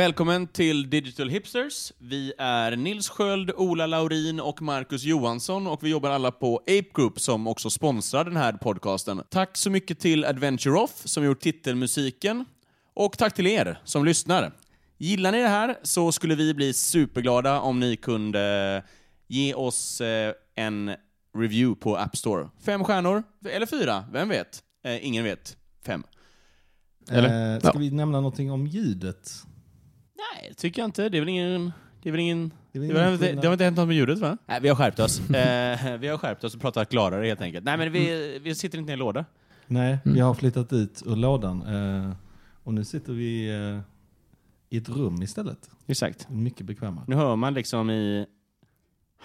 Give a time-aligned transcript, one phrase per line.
[0.00, 1.92] Välkommen till Digital Hipsters.
[1.98, 6.90] Vi är Nils Sköld, Ola Laurin och Marcus Johansson och vi jobbar alla på Ape
[6.94, 9.22] Group som också sponsrar den här podcasten.
[9.28, 12.44] Tack så mycket till Adventure Off som gjort titelmusiken
[12.94, 14.52] och tack till er som lyssnar.
[14.98, 18.84] Gillar ni det här så skulle vi bli superglada om ni kunde
[19.26, 20.90] ge oss eh, en
[21.38, 22.48] review på App Store.
[22.64, 24.62] Fem stjärnor, eller fyra, vem vet?
[24.84, 25.56] Eh, ingen vet.
[25.86, 26.02] Fem.
[27.10, 27.54] Eller?
[27.54, 27.78] Eh, ska Ja.
[27.78, 29.44] vi nämna någonting om ljudet?
[30.34, 31.08] Nej, det tycker jag inte.
[31.08, 31.72] Det är väl ingen...
[32.02, 32.52] Det är väl ingen...
[32.72, 33.42] Det är Det, väl var, ingen inte- skillnad.
[33.44, 34.36] det har inte hänt något med ljudet va?
[34.46, 35.18] Nej, vi har skärpt oss.
[35.30, 37.64] eh, vi har skärpt oss och pratat klarare helt enkelt.
[37.64, 39.24] Nej men vi, vi sitter inte i en låda.
[39.66, 40.14] Nej, Mm.
[40.14, 41.62] vi har flyttat ut ur lådan.
[41.62, 42.12] Eh,
[42.64, 43.80] och nu sitter vi eh,
[44.70, 45.70] i ett rum istället.
[45.86, 46.28] Exakt.
[46.30, 47.04] Mycket bekvämare.
[47.08, 48.26] Nu hör man liksom i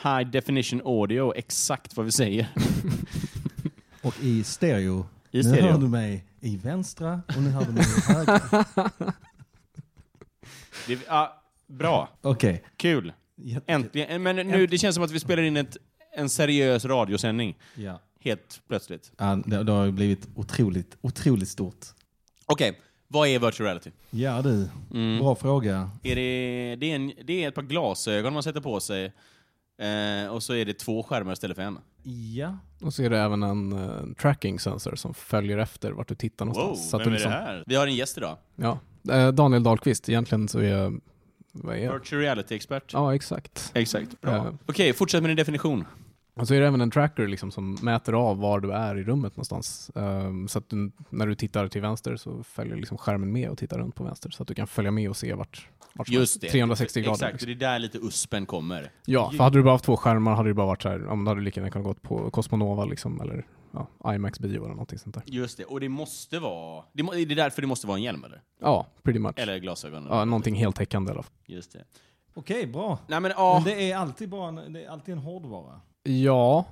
[0.04, 2.48] high definition audio exakt vad vi säger.
[4.01, 5.05] Och i stereo.
[5.32, 5.71] I Nu stereo.
[5.71, 8.41] hör du mig i vänstra och nu hör du mig i högra.
[10.88, 12.10] Det, ja, bra.
[12.22, 12.64] Okej.
[12.78, 13.14] Kul.
[13.38, 13.76] Jättekul.
[13.76, 14.24] Äntligen.
[14.24, 15.78] Men nu, det känns som att vi spelar in ett,
[16.16, 17.58] en seriös radiosändning.
[17.76, 18.00] Ja.
[18.20, 19.12] Helt plötsligt.
[19.18, 21.86] Ja, det, det har ju blivit otroligt, otroligt stort.
[22.46, 23.91] Okej, vad är virtual reality?
[24.10, 25.20] Ja du, Mm.
[25.20, 25.90] bra fråga.
[26.04, 29.06] Är det, det, är en, det är ett par glasögon man sätter på sig
[29.80, 31.80] eh, och så är det två skärmar istället för en.
[32.36, 36.16] Ja, Och så är det även en eh, tracking sensor som följer efter vart du
[36.16, 36.90] tittar Wow, någonstans.
[36.90, 37.63] så att vem du är liksom, det här?
[37.68, 38.38] Vi har en gäst idag.
[38.56, 40.09] Ja, eh, Daniel Dahlqvist.
[40.09, 41.01] Egentligen så är jag...
[41.51, 41.93] Vad är jag?
[41.93, 42.93] Virtual reality-expert.
[42.93, 43.71] Ja, exakt.
[43.73, 44.35] Exakt, bra.
[44.35, 45.85] Eh, Okej, fortsätt med din definition.
[46.36, 49.04] Och så är det även en tracker liksom som mäter av var du är i
[49.04, 49.91] rummet någonstans.
[49.96, 53.58] Ehm, så att du, när du tittar till vänster så följer liksom skärmen med och
[53.58, 54.30] tittar runt på vänster.
[54.30, 56.50] Så att du kan följa med och se vart, vart Just det.
[56.50, 57.13] 360 grader.
[57.13, 57.48] Exakt, liksom.
[57.48, 58.91] det är där lite uspen kommer.
[59.06, 61.24] Ja, för hade du bara haft två skärmar hade det bara varit så här, om
[61.26, 65.00] du hade lika gärna kunnat gått på Cosmonova liksom, eller ja, IMAX bio eller någonting
[65.00, 65.24] sånt där.
[65.25, 66.84] Just det, och det måste vara...
[66.94, 68.41] Det må- är det därför det måste vara en hjälm eller?
[68.62, 69.34] Ja, pretty much.
[69.40, 70.07] Eller glasögon?
[70.09, 71.31] Ja, någonting heltäckande i alla fall.
[71.45, 71.84] Just det.
[72.34, 73.00] okej bra.
[73.07, 75.81] Nej men ja, Men det är alltid bara en, det är alltid en hårdvara.
[76.05, 76.66] Ja,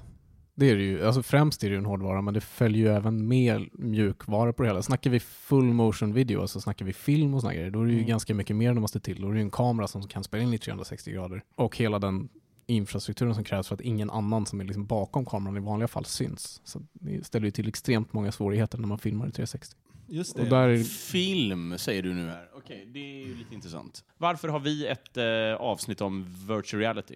[0.56, 1.06] det är det ju.
[1.06, 4.64] Alltså främst är det ju en hårdvara, men det följer ju även med mjukvara på
[4.64, 4.82] det hela.
[4.82, 7.92] Snackar vi full motion video, alltså snackar vi film och såna grejer, då är det
[7.92, 8.08] ju Mm.
[8.08, 9.22] ganska mycket mer det måste till.
[9.22, 11.44] Då är det ju en kamera som kan spela in i 360 grader.
[11.56, 12.30] Och hela den
[12.68, 16.06] infrastrukturen som krävs för att ingen annan som är liksom bakom kameran i vanliga fall
[16.06, 16.62] syns.
[16.64, 19.76] Så det ställer ju till extremt många svårigheter när man filmar i 360.
[20.08, 22.50] Just Och där är, film säger du nu här.
[22.58, 24.04] Okej, det är ju lite intressant.
[24.18, 27.16] Varför har vi ett eh, avsnitt om virtual reality?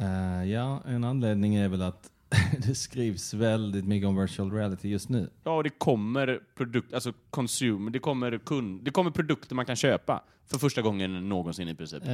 [0.00, 2.10] Eh, ja, en anledning är väl att
[2.66, 5.30] det skrivs väldigt mycket om virtual reality just nu.
[5.44, 9.76] Ja, och det kommer produkt, alltså consumer, det kommer, kund, det kommer produkter man kan
[9.76, 12.02] köpa för första gången någonsin i princip.
[12.06, 12.12] Uh,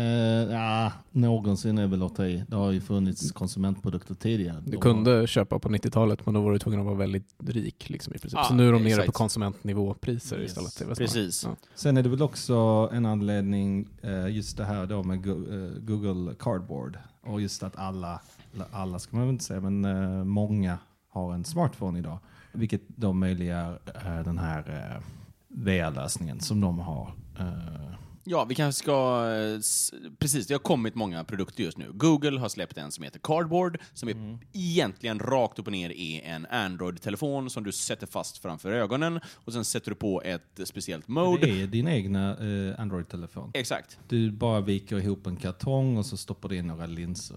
[0.53, 2.45] ja, någonsin är väl att ta i.
[2.49, 4.63] Det har ju funnits konsumentprodukter tidigare.
[4.65, 7.91] du De kunde köpa på 90-talet, men då var du tvungen att vara väldigt rik.
[7.91, 8.39] Liksom, i princip.
[8.39, 9.07] Ja, så nu är de nere exakt.
[9.07, 10.99] på konsumentnivåpriser Yes, istället.
[10.99, 11.45] Precis.
[11.45, 11.57] Ja.
[11.75, 15.47] Sen är det väl också en anledning, eh, just det här då med Go-
[15.81, 16.99] Google Cardboard.
[17.23, 18.21] Och just att alla,
[18.55, 20.79] eller alla ska man väl inte säga, men eh, många
[21.09, 22.19] har en smartphone idag.
[22.53, 25.03] Vilket då möjliggör eh, den här eh,
[25.49, 27.13] VR-lösningen som de har.
[27.39, 27.95] Eh,
[28.25, 29.25] Ja, vi kanske ska...
[29.31, 31.91] eh, Precis, det har kommit många produkter just nu.
[31.95, 36.21] Google har släppt en som heter Cardboard, som är egentligen rakt upp och ner är
[36.23, 41.09] en Android-telefon som du sätter fast framför ögonen och sen sätter du på ett speciellt
[41.09, 41.47] mode.
[41.47, 43.51] det är din egna eh, Android-telefon.
[43.55, 43.99] Exakt.
[44.09, 47.37] Du bara viker ihop en kartong och så stoppar du in några linser.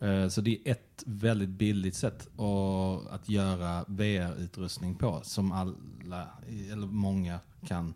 [0.00, 2.28] Eh, Så det är ett väldigt billigt sätt
[3.10, 6.26] att göra VR-utrustning på som alla,
[6.72, 7.94] eller många kan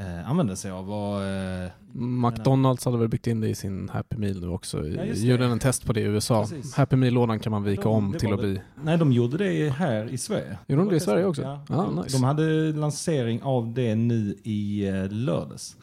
[0.00, 0.92] eh, använda sig av.
[0.92, 4.88] Och, eh, McDonalds hade väl byggt in det i sin Happy Meal nu också.
[4.88, 5.04] Ja.
[5.04, 6.46] Gjorde en test på det i USA.
[6.46, 6.74] Precis.
[6.74, 8.60] Happy Meal-lådan kan man vika De- om till att bli...
[8.84, 10.58] nej, de gjorde det här i Sverige.
[10.66, 11.42] Gjorde de det i Sverige också?
[11.42, 11.64] Ja.
[11.68, 12.16] Ah, nice.
[12.16, 15.76] De hade lansering av det nu i eh, lördags.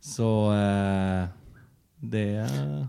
[0.00, 1.24] Så eh,
[1.96, 2.86] det är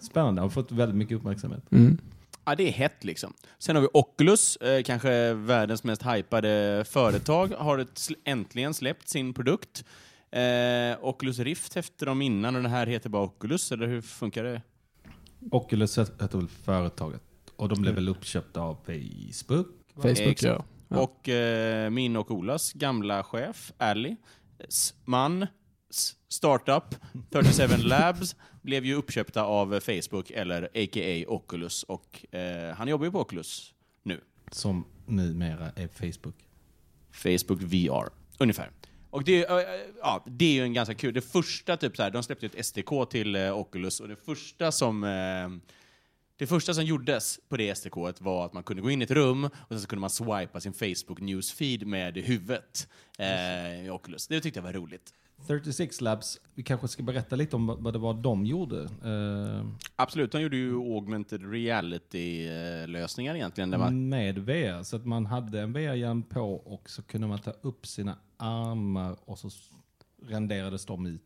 [0.00, 0.40] spännande.
[0.42, 1.62] Har fått väldigt mycket uppmärksamhet.
[1.72, 1.98] Mm.
[2.46, 3.32] Ja, det är hett liksom.
[3.58, 9.34] Sen har vi Oculus, eh, kanske världens mest hypade företag, har ett, äntligen släppt sin
[9.34, 9.84] produkt.
[10.40, 14.44] Eh, Oculus Rift hette de innan och den här heter bara Oculus, eller hur funkar
[14.44, 14.62] det?
[15.50, 17.22] Oculus heter väl företaget.
[17.56, 19.66] Och de blev väl uppköpta av Facebook?
[19.94, 20.42] Facebook, Exakt.
[20.42, 20.64] ja.
[20.88, 20.98] ja.
[21.00, 24.16] Och eh, min och Olas gamla chef, Ali,
[24.68, 25.46] s- man,
[26.28, 26.94] startup,
[27.30, 31.24] 37 Labs, blev ju uppköpta av Facebook, eller a.k.a.
[31.28, 31.82] Oculus.
[31.82, 34.20] Och eh, han jobbar ju på Oculus nu.
[34.50, 36.36] Som numera är Facebook.
[37.12, 38.08] Facebook VR,
[38.38, 38.70] ungefär.
[39.14, 41.14] Och det, är, eh, ja, det är ju en ganska kul...
[41.14, 44.72] Det första, typ så här, de släppte ett SDK till eh, Oculus och det första
[44.72, 45.04] som...
[45.04, 45.48] Eh,
[46.36, 49.10] det första som gjordes på det SDK var att man kunde gå in i ett
[49.10, 52.88] rum och sen så kunde man swipa sin Facebook newsfeed med huvudet
[53.18, 54.26] eh, i Oculus.
[54.26, 55.12] Det tyckte jag var roligt.
[55.46, 58.82] 36 Labs, vi kanske ska berätta lite om vad det var de gjorde.
[58.82, 59.66] Eh,
[59.96, 63.70] Absolut, de gjorde ju augmented reality-lösningar egentligen.
[63.70, 67.38] Där man, med VR, så att man hade en VR-hjälm på och så kunde man
[67.38, 69.50] ta upp sina armar och så
[70.22, 71.22] renderades de ut.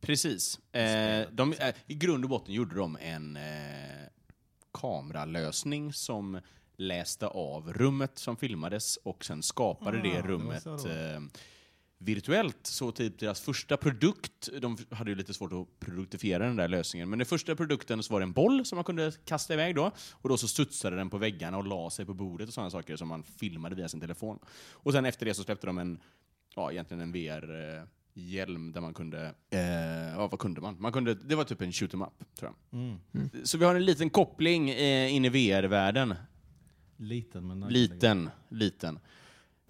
[0.00, 0.58] Precis.
[0.74, 3.38] Eh, de, eh, I grund och botten gjorde de en
[4.72, 6.40] kameralösning som
[6.76, 11.22] läste av rummet som filmades och sen skapade Ah, det rummet det
[12.04, 12.66] virtuellt.
[12.66, 17.10] Så typ deras första produkt, de hade ju lite svårt att produktifiera den där lösningen,
[17.10, 19.90] men den första produkten så var det en boll som man kunde kasta iväg då,
[20.12, 22.96] och då så studsade den på väggarna och la sig på bordet och sådana saker
[22.96, 24.38] som man filmade via sin telefon.
[24.72, 26.00] Och sen efter det så släppte de en,
[26.56, 29.60] ja egentligen en VR hjälm där man kunde, eh,
[30.14, 30.76] ja vad kunde man?
[30.78, 32.80] man kunde, det var typ en shoot 'em up, tror jag.
[32.80, 33.30] Mm.
[33.44, 36.14] Så vi har en liten koppling eh, in i VR-världen.
[36.96, 38.98] Liten men Liten, liten.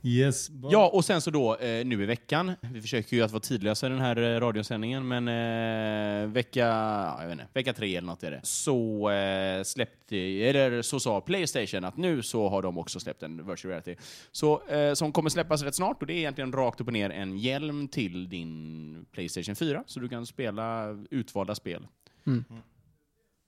[0.06, 0.50] Yes.
[0.70, 3.86] Ja, och sen så då eh, nu i veckan, vi försöker ju att vara tidlösa
[3.86, 8.06] i den här eh, radiosändningen, men eh, vecka, ja, jag vet inte, vecka tre eller
[8.06, 12.78] något är det, så eh, släppte, eller så sa Playstation att nu så har de
[12.78, 13.96] också släppt en virtual reality.
[14.32, 17.10] Så, eh, som kommer släppas rätt snart, och det är egentligen rakt upp och ner
[17.10, 21.86] en hjälm till din Playstation 4, så du kan spela utvalda spel.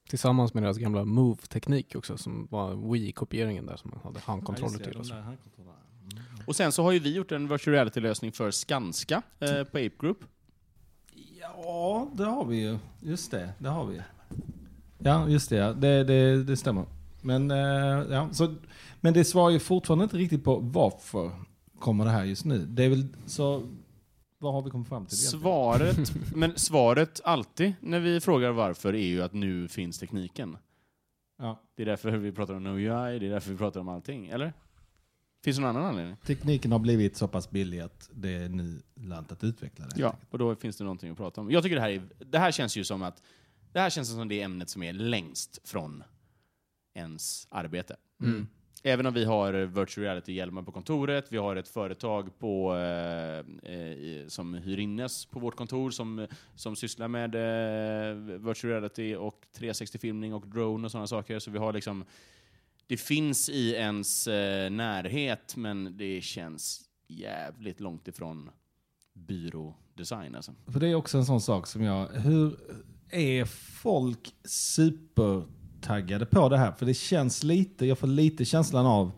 [0.09, 4.97] Tillsammans med deras gamla Move-teknik också, som var Wii-kopieringen där som man hade handkontroller till.
[4.97, 5.13] Och så.
[6.45, 9.91] Och sen så har ju vi gjort en virtual reality-lösning för Skanska eh, på Ape
[9.99, 10.17] Group.
[11.39, 12.77] Ja, det har vi ju.
[13.01, 14.01] Just det, det har vi.
[14.99, 15.55] Ja, just det.
[15.55, 15.73] Ja.
[15.73, 16.85] Det, det, det stämmer.
[17.21, 17.57] Men, eh,
[18.11, 18.55] ja, så,
[19.01, 21.31] men det svarar ju fortfarande inte riktigt på varför
[21.79, 22.65] kommer det här just nu.
[22.65, 23.63] Det är väl så...
[24.39, 25.17] Vad har vi kommit fram till?
[25.17, 25.41] egentligen?
[25.41, 30.57] Svaret, men svaret alltid när vi frågar varför är ju att nu finns tekniken.
[31.37, 31.61] Ja.
[31.75, 34.27] Det är därför vi pratar om No UI, det är därför vi pratar om allting,
[34.27, 34.53] eller?
[35.43, 36.15] Finns det någon annan anledning?
[36.25, 40.01] Tekniken har blivit så pass billig att det är nu lönt att utveckla det.
[40.01, 41.51] Ja, och då finns det någonting att prata om.
[41.51, 43.23] Jag tycker det här, är, det här känns ju som att
[43.71, 46.03] det här känns som det ämnet som är längst från
[46.93, 47.95] ens arbete.
[48.21, 48.47] Mm.
[48.83, 54.27] Även om vi har virtual reality-hjälmar på kontoret, vi har ett företag på, eh, eh,
[54.27, 60.33] som hyr innes på vårt kontor som, som sysslar med eh, virtual reality och 360-filmning
[60.33, 61.39] och drone och sådana saker.
[61.39, 62.05] Så vi har liksom,
[62.87, 68.49] det finns i ens eh, närhet, men det känns jävligt långt ifrån
[69.13, 70.53] byrådesign alltså.
[70.67, 72.07] För det är också en sån sak som jag...
[72.07, 72.57] Hur
[73.09, 73.45] är
[73.81, 76.71] folk supertaggade på det här?
[76.71, 79.11] För det känns lite, jag får lite känslan av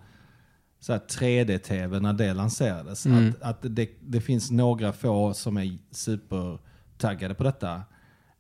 [0.80, 3.06] så här 3D-tv när det lanserades.
[3.06, 3.30] Mm.
[3.30, 7.76] Att, att det, det finns några få som är supertaggade på detta.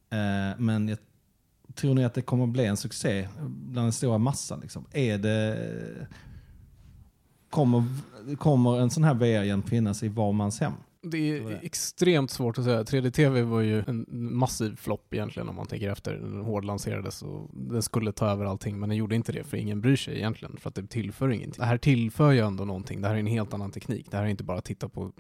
[0.09, 0.97] Eh, men jag
[1.79, 4.59] tror ni att det kommer bli en succé bland den stora massan?
[4.59, 4.85] Liksom?
[4.91, 5.57] Är det...
[7.49, 7.83] Kommer,
[8.35, 10.73] kommer en sån här VR-hjälm finnas i var mans hem?
[11.01, 12.83] Det är extremt svårt att säga.
[12.83, 16.13] 3D-TV var ju en massiv flopp egentligen om man tänker efter.
[16.13, 19.81] Den hårdlanserades och den skulle ta över allting men den gjorde inte det för ingen
[19.81, 21.59] bryr sig egentligen för att det tillför ingenting.
[21.59, 23.01] Det här tillför ju ändå någonting.
[23.01, 24.11] Det här är en helt annan teknik.
[24.11, 25.11] Det här är inte bara att titta på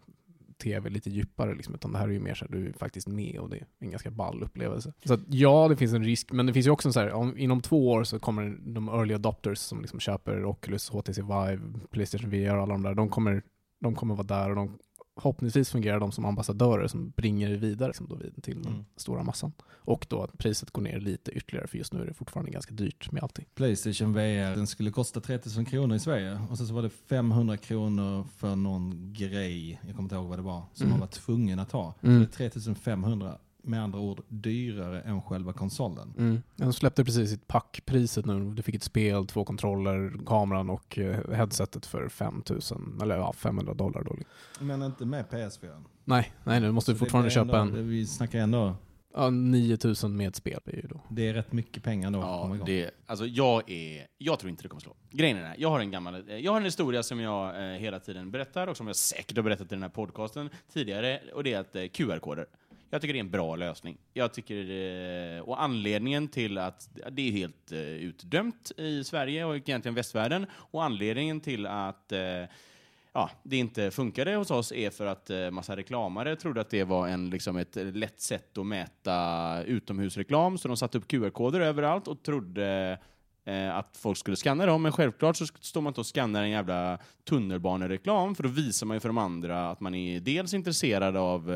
[0.59, 3.07] TV lite djupare liksom, utan det här är ju mer så här, du är faktiskt
[3.07, 4.93] med och det är en ganska ball upplevelse.
[5.05, 7.11] Så att, ja, det finns en risk, men det finns ju också en så här,
[7.11, 11.61] om, inom två år så kommer de early adopters som liksom köper Oculus, HTC Vive,
[11.91, 13.43] Playstation VR och alla de där, de kommer,
[13.79, 14.79] de kommer vara där och de
[15.21, 18.85] förhoppningsvis fungerar de som ambassadörer som bringar det vidare liksom då till den Mm.
[18.95, 19.51] stora massan.
[19.69, 22.73] Och då att priset går ner lite ytterligare, för just nu är det fortfarande ganska
[22.73, 23.45] dyrt med allting.
[23.55, 26.41] Playstation VR, den skulle kosta 3000 kronor i Sverige.
[26.49, 30.39] Och sen så var det 500 kronor för någon grej, jag kommer inte ihåg vad
[30.39, 30.91] det var, som Mm.
[30.91, 31.95] man var tvungen att ha.
[32.01, 32.15] Mm.
[32.15, 33.37] Så det är 3500,
[33.69, 36.13] med andra ord dyrare än själva konsolen.
[36.17, 36.41] Mm.
[36.55, 38.53] De släppte precis sitt packpriset nu.
[38.53, 43.73] Du fick ett spel, två kontroller, kameran och eh, headsetet för 5000, eller ja, 500
[43.73, 44.15] dollar då.
[44.59, 45.83] Men inte med PS4.
[46.05, 48.75] Nej, nej, nu måste du Så fortfarande ändå- köpa en Vi snackar ändå,
[49.15, 50.59] ja, 9000 med ett spel.
[50.65, 51.01] Det är ju då.
[51.09, 54.69] det är rätt mycket pengar då Ja, det, alltså jag, är, jag tror inte det
[54.69, 54.95] kommer slå.
[55.11, 57.79] Grejen är här, jag har en gammal, eh, jag har en historia som jag eh,
[57.79, 61.43] hela tiden berättar och som jag säkert har berättat i den här podcasten tidigare, och
[61.43, 62.45] det är att eh, QR-koder.
[62.89, 63.97] Jag tycker det är en bra lösning.
[64.13, 64.55] Jag tycker,
[65.35, 70.45] eh, och anledningen till att det är helt eh, utdömt i Sverige och egentligen västvärlden,
[70.53, 72.19] och anledningen till att eh,
[73.13, 77.07] ja, det inte funkade hos oss är för att massa reklamare trodde att det var
[77.07, 82.23] en, liksom ett lätt sätt att mäta utomhusreklam, så de satte upp QR-koder överallt och
[82.23, 82.97] trodde
[83.73, 86.97] att folk skulle scanna dem, men självklart så står man inte och scannar en jävla
[87.29, 91.51] tunnelbanereklam, för då visar man ju för de andra att man är dels intresserad av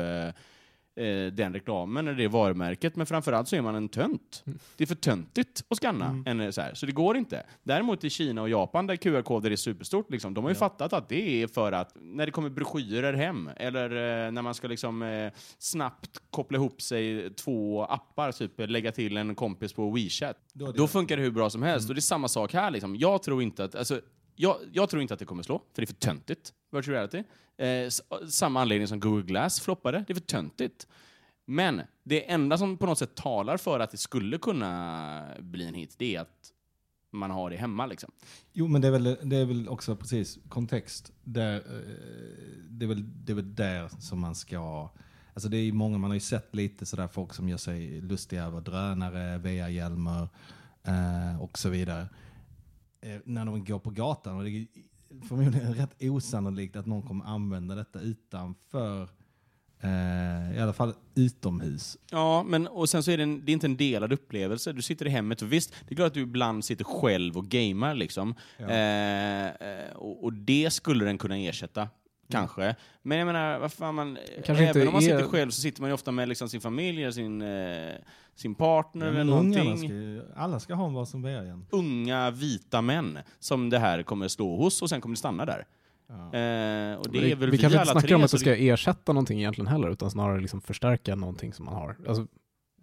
[0.96, 4.44] eh, eh, den reklamen eller det varumärket, men framförallt så är man en tönt.
[4.76, 6.22] Det är för töntigt att scanna.
[6.26, 7.46] En, eh, så, här, så det går inte.
[7.62, 11.08] Däremot i Kina och Japan, där QR-koder är superstort, liksom, de har ju fattat att
[11.08, 13.90] det är för att när det kommer broschyrer hem, eller
[14.26, 19.16] eh, när man ska liksom, eh, snabbt koppla ihop sig två appar, typ lägga till
[19.16, 21.88] en kompis på WeChat, Då då funkar det hur bra som helst.
[21.88, 22.70] Och det är samma sak här.
[22.70, 22.96] Liksom.
[22.96, 23.74] Jag tror inte att...
[23.74, 24.00] Alltså,
[24.36, 26.52] jag, jag tror inte att det kommer slå, för det är för töntigt.
[26.70, 27.22] Virtual reality.
[27.56, 27.88] Eh,
[28.28, 30.04] samma anledning som Google Glass floppade.
[30.06, 30.86] Det är för töntigt.
[31.46, 35.74] Men det enda som på något sätt talar för att det skulle kunna bli en
[35.74, 36.50] hit, det är att
[37.10, 37.86] man har det hemma.
[37.86, 38.10] Liksom.
[38.52, 41.12] Jo, men det är väl, det är väl också precis kontext.
[41.24, 41.62] Där, eh,
[42.70, 44.90] det, är väl, det är väl där som man ska...
[45.34, 48.44] Alltså det är många, man har ju sett lite sådär folk som gör sig lustiga
[48.44, 50.28] över drönare, VR-hjälmar
[50.82, 52.08] eh, och så vidare.
[53.04, 54.36] Eh, när de går på gatan.
[54.36, 54.66] Och det är
[55.28, 59.02] förmodligen rätt osannolikt att någon kommer använda detta utanför,
[59.80, 61.98] eh, i alla fall utomhus.
[62.10, 64.72] Ja, men och sen så är det, en, det är inte en delad upplevelse.
[64.72, 67.46] Du sitter i hemmet och visst, det är klart att du ibland sitter själv och
[67.46, 68.34] gamar liksom.
[68.58, 68.68] Ja.
[68.68, 71.88] Eh, eh, och, och det skulle den kunna ersätta.
[72.30, 72.76] Kanske.
[73.02, 74.18] Men jag menar, vad fan man...
[74.44, 76.60] Kanske även om man är- sitter själv så sitter man ju ofta med liksom sin
[76.60, 77.94] familj eller sin, eh,
[78.34, 79.78] sin partner Ja, eller någonting.
[79.78, 81.66] ska, ju- alla ska ha en varsin VR igen.
[81.70, 85.66] Unga vita män som det här kommer slå hos och sen kommer det stanna där.
[86.08, 86.14] Ja.
[86.14, 88.14] Eh, och det vi, är väl vi vi, kanske inte alla snackar tre.
[88.14, 91.74] om att det ska ersätta någonting egentligen heller, utan snarare liksom förstärka någonting som man
[91.74, 91.96] har.
[92.08, 92.26] Alltså,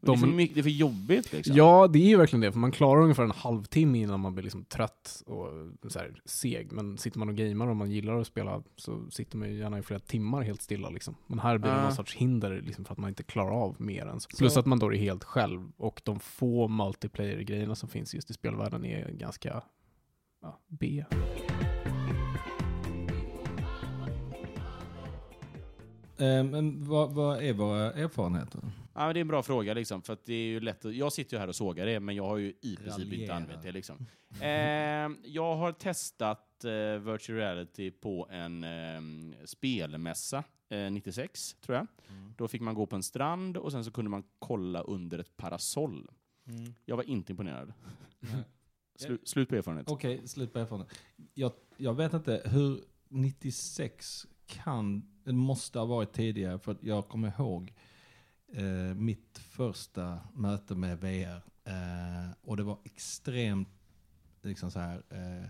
[0.01, 1.55] det, är för de- mycket, det är för jobbigt liksom.
[1.55, 4.43] Ja, det är ju verkligen det, för man klarar ungefär en halvtimme innan man blir
[4.43, 5.47] liksom trött och
[5.91, 6.71] så här, seg.
[6.71, 9.79] Men sitter man och gamer och man gillar att spela så sitter man ju gärna
[9.79, 10.89] i flera timmar helt stilla.
[10.89, 11.15] Liksom.
[11.27, 11.83] Men här blir det Ja.
[11.83, 14.29] någon sorts hinder liksom, för att man inte klarar av mer än så.
[14.37, 18.33] Plus att man då är helt själv och de få multiplayer-grejerna som finns just i
[18.33, 19.63] spelvärlden är ganska
[20.41, 21.03] ja, B.
[26.17, 28.61] Eh, men vad, vad är våra erfarenheter?
[28.93, 31.13] Ja, men det är en bra fråga, liksom, för det är ju lätt att, Jag
[31.13, 33.35] sitter ju här och sågar det, men jag har ju i princip inte Raljera.
[33.35, 33.71] använt det.
[33.71, 34.05] Liksom.
[34.41, 34.49] Eh,
[35.31, 36.71] jag har testat eh,
[37.11, 39.01] virtual reality på en eh,
[39.45, 41.87] spelmässa eh, 96, tror jag.
[42.37, 45.37] Då fick man gå på en strand och sen så kunde man kolla under ett
[45.37, 46.09] parasoll.
[46.85, 47.73] Jag var inte imponerad.
[48.95, 49.91] Slu, slut på erfarenhet.
[49.91, 50.89] Okej, slut på erfarenhet.
[51.33, 57.07] Jag, jag vet inte hur 96 kan, det måste ha varit tidigare för att jag
[57.07, 57.73] kommer ihåg
[58.53, 61.41] eh, mitt första möte med VR.
[61.63, 63.69] Eh, och det var extremt,
[64.41, 65.49] liksom så här, eh,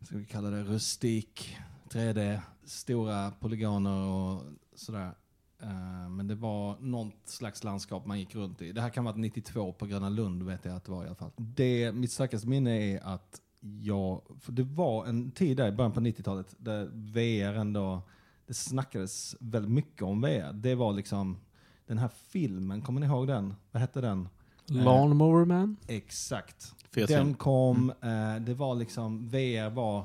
[0.00, 1.56] ska vi kalla det rustik,
[1.90, 4.42] 3D, stora polygoner och
[4.74, 5.14] sådär.
[5.62, 8.72] Eh, men det var något slags landskap man gick runt i.
[8.72, 11.16] Det här kan vara 92 på Gröna Lund vet jag att det var i alla
[11.16, 11.32] fall.
[11.36, 15.92] Det, mitt starkaste minne är att jag, för det var en tid där i början
[15.92, 18.02] på 90-talet där VR ändå,
[18.46, 20.52] det snackades väldigt mycket om VR.
[20.52, 21.40] Det var liksom
[21.88, 23.54] den här filmen, kommer ni ihåg den?
[23.72, 24.28] Vad hette den?
[24.66, 25.76] Lawnmower Man?
[25.86, 26.74] Exakt.
[26.90, 27.34] Fet Den film.
[27.34, 30.04] kom, eh, det var liksom, VR var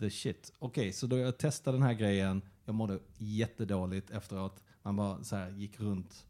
[0.00, 0.52] the shit.
[0.58, 4.64] Okej, så då jag testade den här grejen, jag mådde jättedåligt efteråt.
[4.82, 6.26] Man bara så här gick runt.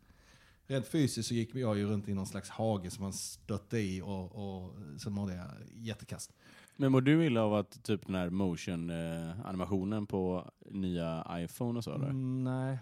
[0.67, 4.03] Rent fysiskt så gick jag ju runt i någon slags hage som man stötte i
[4.03, 6.33] och, och så mådde jag jättekast.
[6.77, 11.95] Men mår du illa av att typ den här motion-animationen på nya iPhone och så?
[11.95, 12.09] Eller?
[12.09, 12.79] Mm, nej.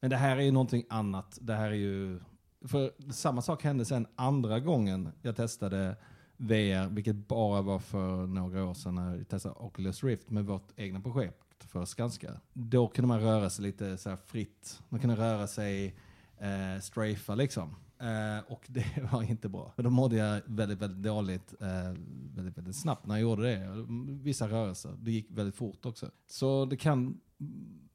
[0.00, 1.38] Men det här är ju någonting annat.
[1.40, 2.20] Det här är ju...
[2.64, 5.96] För samma sak hände sen andra gången jag testade
[6.36, 10.68] VR, vilket bara var för några år sedan när jag testade Oculus Rift med vårt
[10.76, 12.40] egna projekt för Skanska.
[12.52, 14.82] Då kunde man röra sig lite så här fritt.
[14.88, 15.94] Man kunde röra sig,
[16.38, 17.76] eh, strafa liksom.
[18.00, 19.72] Eh, och det var inte bra.
[19.76, 21.94] För då mådde jag väldigt, väldigt dåligt eh,
[22.34, 23.86] väldigt, väldigt snabbt när jag gjorde det.
[24.22, 24.96] Vissa rörelser.
[25.00, 26.10] Det gick väldigt fort också.
[26.26, 27.20] Så det kan...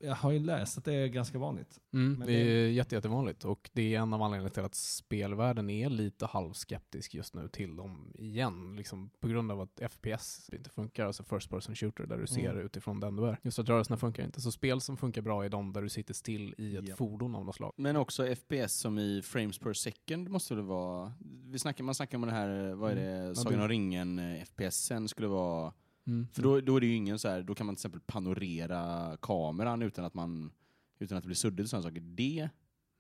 [0.04, 1.80] Jag har ju läst att det är ganska vanligt.
[1.94, 4.76] Mm, Men det är det- jätte, jättevanligt och det är en av anledningarna till att
[4.76, 8.76] spelvärlden är lite halvskeptisk just nu till dem igen.
[8.76, 12.50] Liksom på grund av att FPS inte funkar, alltså first person shooter där du ser
[12.52, 12.66] Mm.
[12.66, 13.40] utifrån den du är.
[13.44, 14.42] Just att rörelserna funkar inte.
[14.42, 16.96] Så spel som funkar bra är de där du sitter still i ett Ja.
[16.96, 17.74] fordon av något slag.
[17.78, 21.14] Men också FPS som i frames per second måste det vara.
[21.46, 24.42] Vi snackar, man snackar om den här, vad är det, Sagan det- om ringen eh,
[24.42, 25.74] FPSen skulle vara.
[26.08, 26.28] Mm.
[26.34, 29.18] För då, då är det ju ingen så här, då kan man till exempel panorera
[29.22, 30.52] kameran utan att man
[31.00, 32.02] utan att det blir suddigt och sådana saker.
[32.02, 32.50] Det,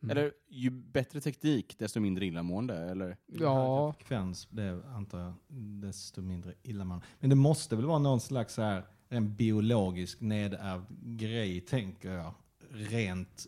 [0.04, 0.18] Mm.
[0.18, 3.18] eller ju bättre teknik desto mindre illamående, eller?
[3.26, 3.94] Ja.
[3.98, 5.34] Frekvens, det antar jag,
[5.82, 7.02] desto mindre illa man.
[7.20, 10.86] Men det måste väl vara någon slags så här, en biologisk nedärvd
[11.20, 12.34] grej, tänker jag.
[12.70, 13.48] Rent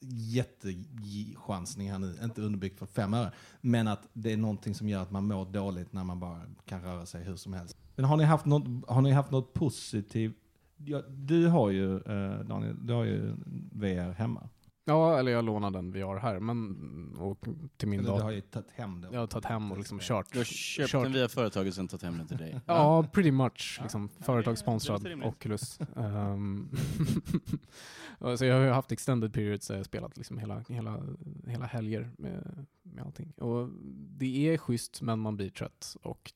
[0.00, 3.32] jättechansning här nu, inte underbyggt för fem öre.
[3.60, 6.82] Men att det är någonting som gör att man mår dåligt när man bara kan
[6.82, 7.76] röra sig hur som helst.
[7.96, 10.36] Men har ni haft något, har ni haft något positivt?
[10.76, 13.34] Ja, du har ju, eh, Daniel, du har ju
[13.72, 14.48] VR hemma.
[14.88, 18.40] Ja, eller jag lånade den VR här, men och till min Eller du har ju
[18.40, 19.08] tagit hem det.
[19.12, 20.32] Jag har tagit hem och liksom kört.
[20.32, 22.60] Du har köpt kört den via företaget sen tagit hem den till dig.
[22.66, 23.78] Ja, pretty much.
[23.82, 25.22] Liksom, är- företagssponsrad.
[25.24, 25.78] Oculus.
[25.94, 26.70] Um,
[28.38, 31.02] så jag har ju haft extended periods där jag har spelat liksom hela, hela,
[31.46, 33.30] hela helger med, med allting.
[33.30, 33.68] Och
[34.18, 35.96] det är schysst, men man blir trött.
[36.02, 36.32] Och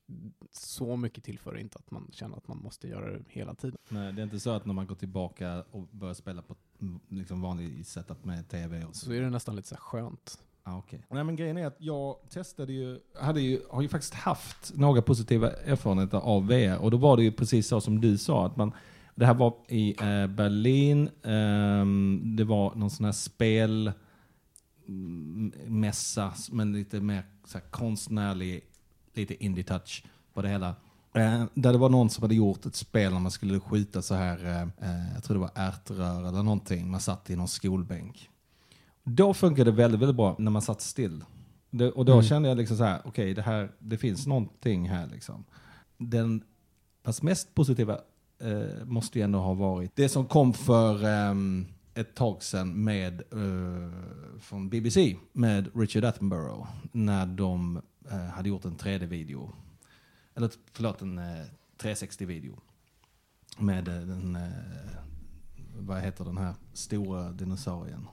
[0.53, 3.79] så mycket tillför inte att man känner att man måste göra det hela tiden.
[3.89, 6.55] Nej, det är inte så att när man går tillbaka och börjar spela på
[7.09, 10.39] liksom vanlig setup med tv och Så är det nästan lite så här skönt.
[10.63, 10.99] Ah, okay.
[11.11, 15.03] Nej, men grejen är att jag testade ju, hade ju, har ju faktiskt haft några
[15.03, 16.79] positiva erfarenheter av VR.
[16.79, 18.47] Och då var det ju precis så som du sa.
[18.47, 18.73] Att man,
[19.15, 21.11] det här var i eh, Berlin.
[21.23, 23.93] ehm, det var någon sån här spel
[25.67, 28.61] mässa, men lite mer så här, konstnärlig,
[29.15, 30.05] lite indie-touch
[30.35, 30.69] på det hela.
[31.15, 34.15] Eh, där det var någon som hade gjort ett spel när man skulle skjuta så
[34.15, 36.91] här, eh, eh, jag tror det var ärtrör eller någonting.
[36.91, 38.29] Man satt i någon skolbänk.
[39.05, 41.25] Då funkade det väldigt, väldigt bra när man satt still.
[41.71, 42.25] Det, och då Mm.
[42.25, 45.45] kände jag liksom så här, okej, det här, det finns någonting här liksom.
[45.99, 46.43] Den
[47.05, 47.99] fast mest positiva
[48.41, 53.23] eh, måste ju ändå ha varit det som kom för ehm, ett tag sedan med,
[53.33, 56.69] eh, från BBC med Richard Attenborough.
[56.93, 59.53] När de eh, hade gjort en 3D-video.
[60.35, 61.45] Eller förlåt, en eh,
[61.79, 62.61] 360-video.
[63.59, 64.39] Med den,
[65.79, 68.07] vad heter den här stora dinosaurien?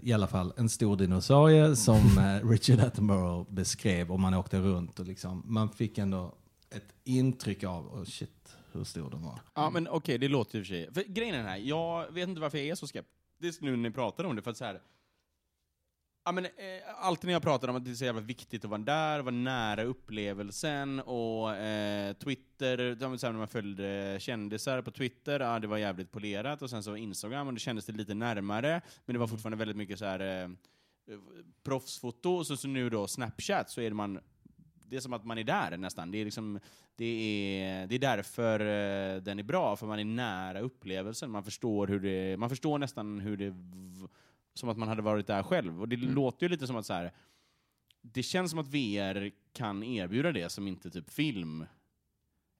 [0.00, 2.00] I alla fall en stor dinosaurie som
[2.44, 6.34] Richard Attenborough beskrev och man åkte runt och liksom, man fick ändå
[6.70, 9.40] ett intryck av, oh shit, hur stor den var.
[9.54, 10.94] Ja, men okej, det låter i och för sig.
[10.94, 13.76] För grejen är den här, jag vet inte varför jag är så skeptisk nu när
[13.76, 14.80] ni pratar om det, för att så här.
[16.24, 16.50] Ja, men, eh,
[16.96, 19.34] alltid när jag pratar om att det är så jävla viktigt att vara där, vara
[19.34, 25.66] nära upplevelsen och eh, Twitter, så här, när man följde kändisar på Twitter, ja, det
[25.66, 29.20] var jävligt polerat och sen så Instagram och det kändes det lite närmare, men det
[29.20, 30.48] var fortfarande väldigt mycket så här eh,
[31.62, 34.20] proffsfoto och så, så nu då Snapchat så är man
[34.88, 36.10] det är som att man är där nästan.
[36.10, 36.60] Det är, liksom,
[36.96, 41.30] det är, det är därför eh, den är bra, för man är nära upplevelsen.
[41.30, 43.54] Man förstår, hur det, man förstår nästan hur det...
[44.54, 45.80] Som att man hade varit där själv.
[45.80, 47.12] Och det låter ju lite som att så här,
[48.02, 51.66] det känns som att VR kan erbjuda det som inte typ film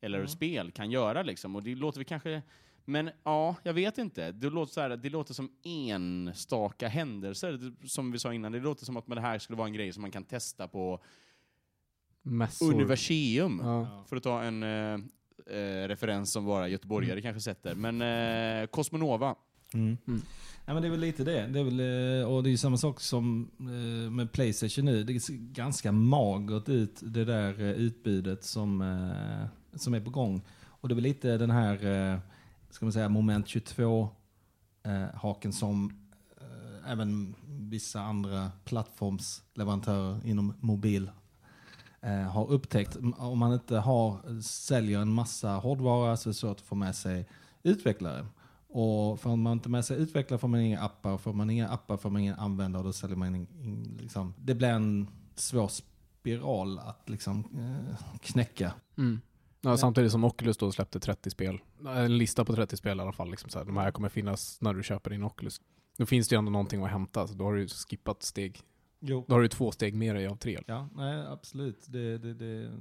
[0.00, 1.22] eller spel kan göra.
[1.22, 1.56] Liksom.
[1.56, 2.42] Och det låter väl kanske...
[2.84, 4.32] Men ja, jag vet inte.
[4.32, 8.52] Det låter, så här, det låter som enstaka händelser, som vi sa innan.
[8.52, 11.00] Det låter som att det här skulle vara en grej som man kan testa på
[12.26, 12.74] Mässor.
[12.74, 13.60] Universeum.
[13.64, 14.04] Ja.
[14.08, 14.94] För att ta en eh,
[15.56, 17.74] eh, referens som bara göteborgare kanske sätter.
[17.74, 19.34] Men eh, Cosmonova.
[19.74, 19.98] Mm.
[20.06, 20.22] Mm.
[20.66, 21.46] Ja, men det är väl lite det.
[21.46, 25.04] det är väl, eh, och det är ju samma sak som eh, med Playstation nu.
[25.04, 29.00] Det ser ganska magert ut det där utbudet som,
[29.74, 30.42] som är på gång.
[30.66, 32.20] Och det är väl lite den här,
[32.70, 34.08] ska man säga, moment 22
[34.82, 36.06] eh, haken som
[36.86, 41.10] även vissa andra plattformsleverantörer inom mobil
[42.10, 42.96] har upptäckt.
[43.16, 46.94] Om man inte har, säljer en massa hårdvara så är det svårt att få med
[46.94, 47.26] sig
[47.62, 48.26] utvecklare.
[48.68, 51.96] Och får man inte med sig utvecklare får man inga appar, får man inga appar
[51.96, 55.68] får man inga användare och då säljer man in, in, liksom, Det blir en svår
[55.68, 58.72] spiral att liksom eh, knäcka.
[58.98, 59.20] Mm.
[59.60, 63.12] Ja, samtidigt som Oculus då släppte 30 spel, en lista på 30 spel i alla
[63.12, 65.60] fall, liksom så här, de här kommer finnas när du köper din Oculus.
[65.98, 68.60] Då finns det ju ändå någonting att hämta, så då har du skippat steg.
[69.08, 69.24] Jo.
[69.28, 70.58] Då har du två steg mer i av tre.
[70.66, 71.86] Ja, nej absolut.
[71.88, 72.72] Det, det, det.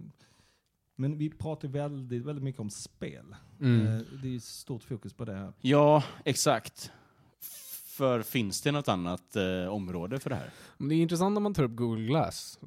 [0.96, 3.36] Men vi pratar väldigt, väldigt mycket om spel.
[3.62, 3.88] Mm.
[3.88, 5.54] Eh, Det är ju stort fokus på det här.
[5.62, 6.92] Ja, exakt.
[7.98, 10.50] För finns det något annat eh, område för det här?
[10.78, 12.60] Men det är intressant när man tar upp Google Glass,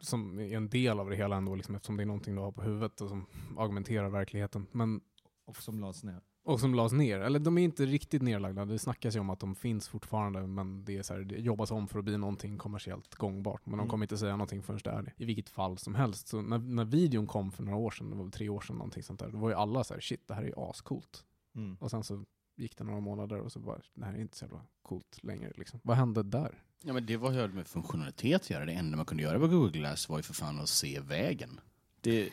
[0.00, 2.52] som är en del av det hela ändå, liksom, eftersom det är någonting du har
[2.52, 4.66] på huvudet och som augmenterar verkligheten.
[4.72, 5.00] Men
[5.44, 6.20] Och som lades ner.
[6.44, 7.20] Och som lades ner.
[7.20, 8.64] Eller de är inte riktigt nerlagda.
[8.64, 11.70] Det snackas ju om att de finns fortfarande men det, är så här, det jobbas
[11.70, 13.60] om för att bli någonting kommersiellt gångbart.
[13.66, 13.88] Men de Mm.
[13.90, 15.12] kommer inte säga någonting förrän det är det.
[15.16, 16.28] I vilket fall som helst.
[16.28, 18.76] Så när, när videon kom för några år sedan, det var väl tre år sedan
[18.76, 19.28] någonting sånt där.
[19.28, 21.24] Då var ju alla så här, shit det här är ju ascoolt.
[21.54, 21.76] Mm.
[21.80, 22.24] Och sen så
[22.56, 25.52] gick det några månader och så bara, det här är inte så jävla coolt längre
[25.56, 25.80] liksom.
[25.82, 26.62] Vad hände där?
[26.84, 28.64] Ja, men det var ju med funktionalitet att göra.
[28.64, 31.60] Det enda man kunde göra på Google Glass var ju för fan att se vägen.
[32.00, 32.30] Det,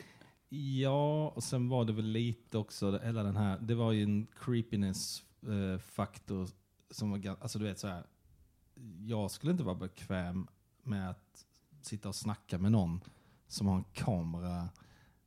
[0.52, 4.26] Ja, och sen var det väl lite också, hela den här, det var ju en
[4.26, 6.48] creepiness-faktor
[6.90, 8.04] som var alltså du vet så här,
[9.06, 10.46] jag skulle inte vara bekväm
[10.82, 11.46] med att
[11.80, 13.00] sitta och snacka med någon
[13.48, 14.68] som har en kamera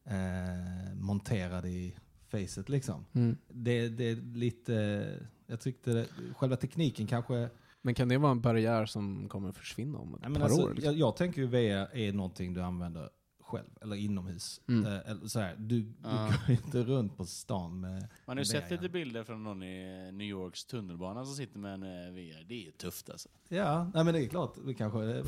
[0.03, 1.95] eh, monterad i
[2.27, 3.05] facet liksom.
[3.47, 6.07] Det, det är lite, jag tyckte det,
[6.38, 7.49] själva tekniken kanske
[7.81, 10.73] Men kan det vara en barriär som kommer försvinna om ett Nej, par alltså, år?
[10.73, 10.91] Liksom?
[10.91, 13.09] jag, jag tänker ju VR är någonting du använder
[13.53, 14.61] själv, eller inomhus.
[14.67, 14.85] Mm.
[14.85, 16.09] Eh, eller så här, du, du
[16.47, 18.07] går inte runt på stan med...
[18.25, 21.73] Man har ju sett lite bilder från någon i New Yorks tunnelbana som sitter med
[21.73, 22.43] en eh, VR.
[22.43, 23.29] Det är tufft alltså.
[23.49, 25.23] Ja, nej, men det är klart, det kanske,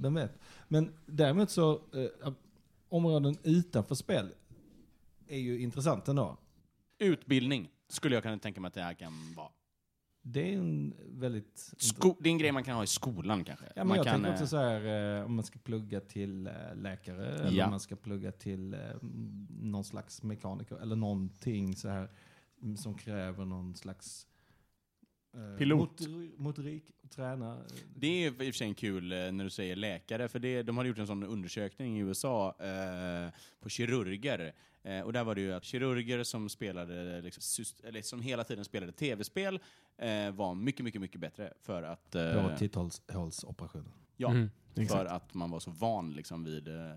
[0.00, 0.38] vem vet.
[0.68, 2.32] Men däremot så, eh,
[2.88, 4.32] områden utanför spel
[5.28, 6.36] är ju intressant ändå.
[6.98, 9.48] Utbildning skulle jag kunna tänka mig att det här kan vara.
[10.32, 11.74] Det är en väldigt...
[11.76, 13.64] Sko det är en grej man kan ha i skolan kanske.
[13.66, 16.00] Ja, men man jag kan, tänker eh, också så här, eh, om man ska plugga
[16.00, 17.64] till eh, läkare eller Ja.
[17.64, 18.80] om man ska plugga till eh,
[19.60, 22.10] någon slags mekaniker eller någonting så här
[22.62, 24.27] mm, som kräver någon slags eh,
[25.58, 25.78] Pilot.
[26.00, 27.54] motor- motorik, träna.
[27.56, 27.62] eh,
[27.96, 30.76] Det är i och för sig kul eh, när du säger läkare, för det, de
[30.76, 34.52] har gjort en sån undersökning i USA eh, på kirurger.
[34.82, 38.44] Eh, och där var det ju att kirurger som spelade, liksom, syst- eller som hela
[38.44, 39.60] tiden spelade tv-spel
[39.98, 42.14] eh, var mycket, mycket, mycket bättre för att...
[42.14, 43.90] Eh, På titthålsoperationer.
[44.16, 45.10] ja, Mm, för exakt.
[45.10, 46.92] att man var så van liksom vid, eh.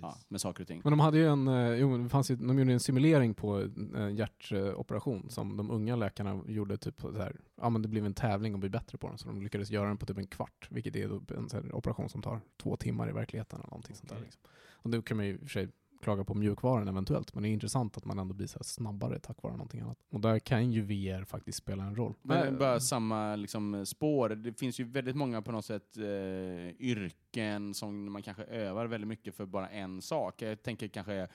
[0.00, 0.80] Ja, med saker och ting.
[0.84, 3.68] Men de hade ju en, eh, jo, det fanns ju, de gjorde en simulering på
[3.96, 8.14] en hjärtoperation som de unga läkarna gjorde typ så här, ja men det blev en
[8.14, 10.68] tävling och bli bättre på den så de lyckades göra den på typ en kvart,
[10.70, 13.96] vilket är då en så här operation som tar två timmar i verkligheten eller någonting
[13.96, 14.16] sånt där.
[14.16, 14.24] Okej.
[14.24, 14.42] Liksom.
[14.82, 15.68] Och då kan man ju i och för sig
[16.00, 19.18] klaga på mjukvaran eventuellt, men det är intressant att man ändå blir så här snabbare
[19.18, 19.98] tack vare någonting annat.
[20.10, 22.14] Och där kan ju VR faktiskt spela en roll.
[22.22, 24.28] Men Eh, bara samma liksom, spår.
[24.28, 26.04] Det finns ju väldigt många på något sätt eh,
[26.78, 30.42] yrken som man kanske övar väldigt mycket för bara en sak.
[30.42, 31.28] Jag tänker kanske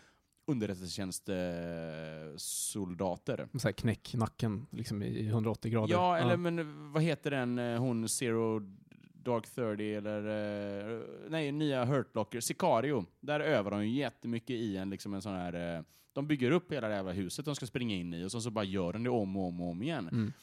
[0.48, 3.48] underrättelsetjänstsoldater.
[3.76, 5.94] knäck nacken liksom i i 180 grader.
[5.94, 8.62] Ja, eller men vad heter den, eh, hon Zero
[9.26, 10.20] Dark 30 eller
[10.94, 13.06] eh, nej, nya Hurt Locker, Sicario.
[13.20, 15.78] Där övar de ju jättemycket i en, liksom en sån här...
[15.78, 15.84] eh,
[16.14, 18.50] De bygger upp hela det jävla huset de ska springa in i och så, så
[18.52, 20.08] bara gör de det om och om och om igen.
[20.12, 20.34] Mm.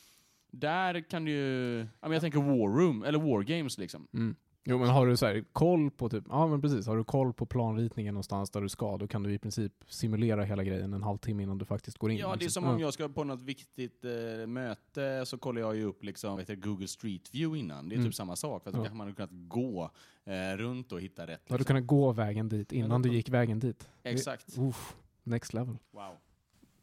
[0.51, 1.87] Där kan du ju...
[2.01, 4.07] Jag tänker War Room, eller War Games liksom.
[4.13, 4.37] Mm.
[4.65, 7.33] Jo men har du så här, koll på typ, ja men precis, har du koll
[7.33, 11.03] på planritningen någonstans där du ska, då kan du i princip simulera hela grejen en
[11.03, 12.19] halvtimme innan du faktiskt går in.
[12.19, 12.63] Ja, det är liksom.
[12.63, 16.39] som om jag ska på något viktigt eh, möte så kollar jag ju upp liksom,
[16.39, 17.89] heter det, Google Street View innan.
[17.89, 18.09] Det är Mm.
[18.09, 18.85] typ samma sak, fast då Ja.
[18.85, 19.91] kanske man kunnat gå
[20.25, 21.41] eh, runt och hitta rätt.
[21.49, 21.75] Har du Liksom.
[21.77, 23.89] kunnat gå vägen dit innan du gick vägen dit?
[24.03, 24.59] Exakt.
[24.59, 25.77] Uff, next level.
[25.91, 26.13] Wow.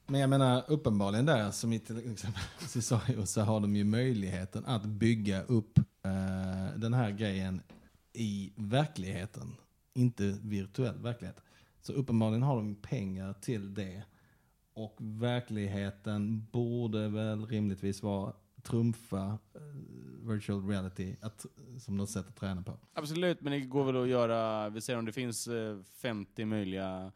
[0.08, 2.42] Men jag menar uppenbarligen där, som i till exempel
[3.28, 7.62] så har de ju möjligheten att bygga upp eh, den här grejen
[8.14, 9.56] i verkligheten.
[9.94, 11.44] Inte virtuell verklighet.
[11.82, 14.04] Så uppenbarligen har de pengar till det.
[14.74, 18.34] Och verkligheten borde väl rimligtvis vara
[18.64, 19.62] trumfa eh,
[20.28, 21.46] virtual reality att,
[21.78, 22.78] som något sätt att träna på.
[22.94, 27.12] Absolut, men det går väl att göra, vi säger om det finns eh, 50 möjliga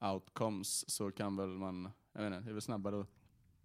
[0.00, 3.08] outcomes så kan väl man, jag vet inte, det är väl snabbare att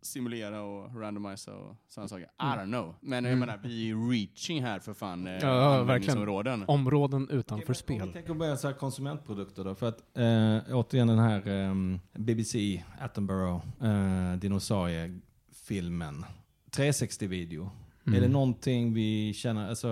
[0.02, 2.24] simulera och randomisa och sådana saker.
[2.24, 2.60] I Mm.
[2.60, 2.96] don't know.
[3.02, 3.40] Men jag Mm.
[3.40, 6.64] menar, vi är reaching här för fan eh, Ja, användningsområden.
[6.68, 8.08] Områden utanför Om spel.
[8.08, 9.76] vi tänker börja så här konsumentprodukter då.
[9.76, 11.74] För att eh, återigen den här eh,
[12.14, 16.26] BBC Attenborough eh, dinosauriefilmen.
[16.72, 17.70] 360-video.
[18.08, 18.18] Mm.
[18.18, 19.88] Är det någonting vi känner, alltså,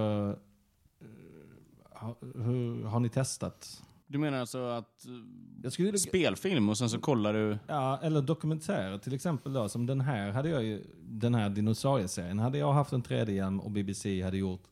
[1.01, 1.07] eh,
[1.99, 3.83] har, hur, har ni testat?
[4.07, 5.05] Du menar alltså att
[5.63, 7.57] eh, skulle, spelfilm och sen så kollar du...
[7.67, 12.39] ja, eller dokumentärer till exempel då, som den här hade jag ju, den här dinosaurieserien.
[12.39, 14.63] Hade jag haft en 3D-hjälm och BBC hade gjort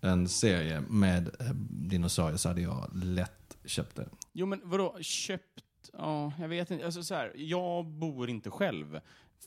[0.00, 4.08] en serie med eh, dinosaurier så hade jag lätt köpt det.
[4.32, 5.62] Jo men vadå, köpt?
[5.92, 6.84] Ja, jag vet inte.
[6.84, 9.00] Alltså så här, jag bor inte själv.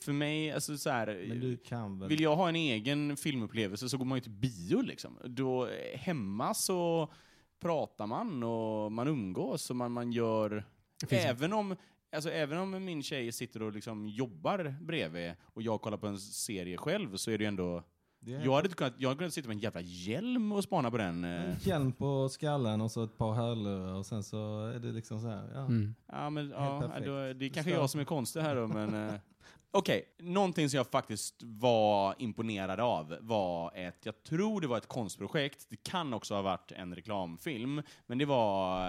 [0.04, 2.08] För mig, alltså så här, Men du kan väl...
[2.08, 5.18] Vill jag ha en egen filmupplevelse så går man ju till bio liksom.
[5.24, 7.12] Då, eh, hemma så
[7.60, 10.64] pratar man och man umgås och man, man gör...
[11.10, 11.76] Även om,
[12.12, 16.18] alltså, även om min tjej sitter och liksom jobbar bredvid och jag kollar på en
[16.18, 17.82] serie själv så är det ju ändå...
[18.22, 20.64] Det är- Jag hade inte kunnat, jag hade kunnat sitta med en jävla hjälm och
[20.64, 21.24] spana på den.
[21.24, 21.30] eh.
[21.50, 25.20] En hjälm på skallen och så ett par hörlurar och sen så är det liksom
[25.20, 25.50] så här.
[25.54, 25.60] Ja.
[25.60, 25.94] Mm.
[26.06, 27.72] Ja, men ja, då, det är kanske Förstår.
[27.72, 29.12] jag som är konstig här då, men...
[29.72, 34.78] Okej, Okej, någonting som jag faktiskt var imponerad av var ett, jag tror det var
[34.78, 38.80] ett konstprojekt, det kan också ha varit en reklamfilm, men det var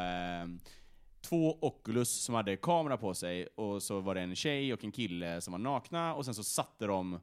[0.41, 0.47] eh,
[1.21, 4.91] två Oculus som hade kamera på sig och så var det en tjej och en
[4.91, 7.19] kille som var nakna och sen så satte de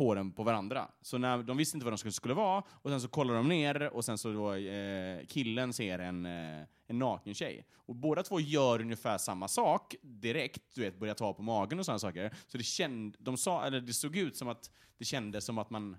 [0.00, 0.88] på den på varandra.
[1.02, 3.48] Så när, de visste inte vad de skulle, skulle vara och sen så kollar de
[3.48, 7.66] ner och sen så då, eh, killen ser en, eh, en naken tjej.
[7.72, 11.84] Och båda två gör ungefär samma sak direkt, du vet, börjar ta på magen och
[11.84, 12.34] sådana saker.
[12.46, 15.70] Så det, känd, de sa, eller det såg ut som att det kändes som att
[15.70, 15.96] man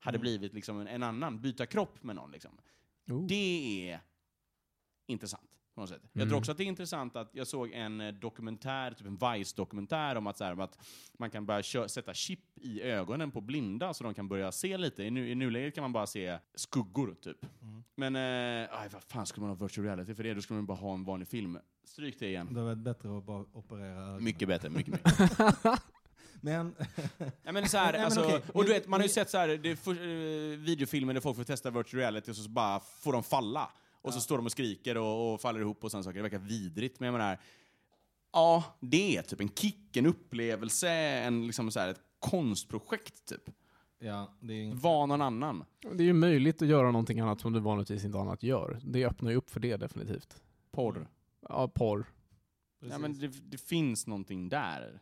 [0.00, 2.30] hade blivit liksom en, en annan, byta kropp med någon.
[2.30, 2.58] Liksom.
[3.10, 3.26] Oh.
[3.26, 4.00] Det är
[5.06, 5.55] intressant.
[5.76, 6.02] På något sätt.
[6.12, 9.16] Jag tror också att det är intressant att jag såg en eh, dokumentär, typ en
[9.16, 10.78] Vice-dokumentär om att, så här, om att
[11.18, 15.02] man kan börja sätta chip i ögonen på blinda så de kan börja se lite.
[15.02, 17.46] I, nu, i nuläget kan man bara se skuggor, typ.
[17.94, 20.34] Men, eh, aj, vad fan skulle man ha virtual reality för det?
[20.34, 21.58] Då skulle man bara ha en vanlig film.
[21.84, 22.54] Stryk det igen.
[22.54, 24.24] Det var bättre att bara operera ögonen.
[24.24, 25.12] Mycket bättre, mycket, mycket.
[26.40, 26.74] Men,
[27.42, 28.40] Ja, men så här, Nej, men alltså, okej.
[28.54, 30.58] och du Men- vet, man har ju men- sett så här, det är för, eh,
[30.58, 33.70] videofilmer där folk får testa virtual reality och så bara får de falla.
[34.02, 36.16] Och så står de och skriker och, och faller ihop och sådana saker.
[36.16, 37.38] Det verkar vidrigt, men jag menar,
[38.32, 43.50] ja, det är typ en kick, en upplevelse, en, liksom så här, ett konstprojekt typ.
[43.98, 44.82] ja, det är inget...
[44.82, 45.64] Var någon annan.
[45.80, 48.80] Det är ju möjligt att göra någonting annat som du vanligtvis inte annat gör.
[48.82, 50.42] Det öppnar ju upp för det definitivt.
[50.70, 51.08] Porr.
[51.48, 52.06] Ja, porr.
[52.80, 55.00] Ja, men det, det finns någonting där.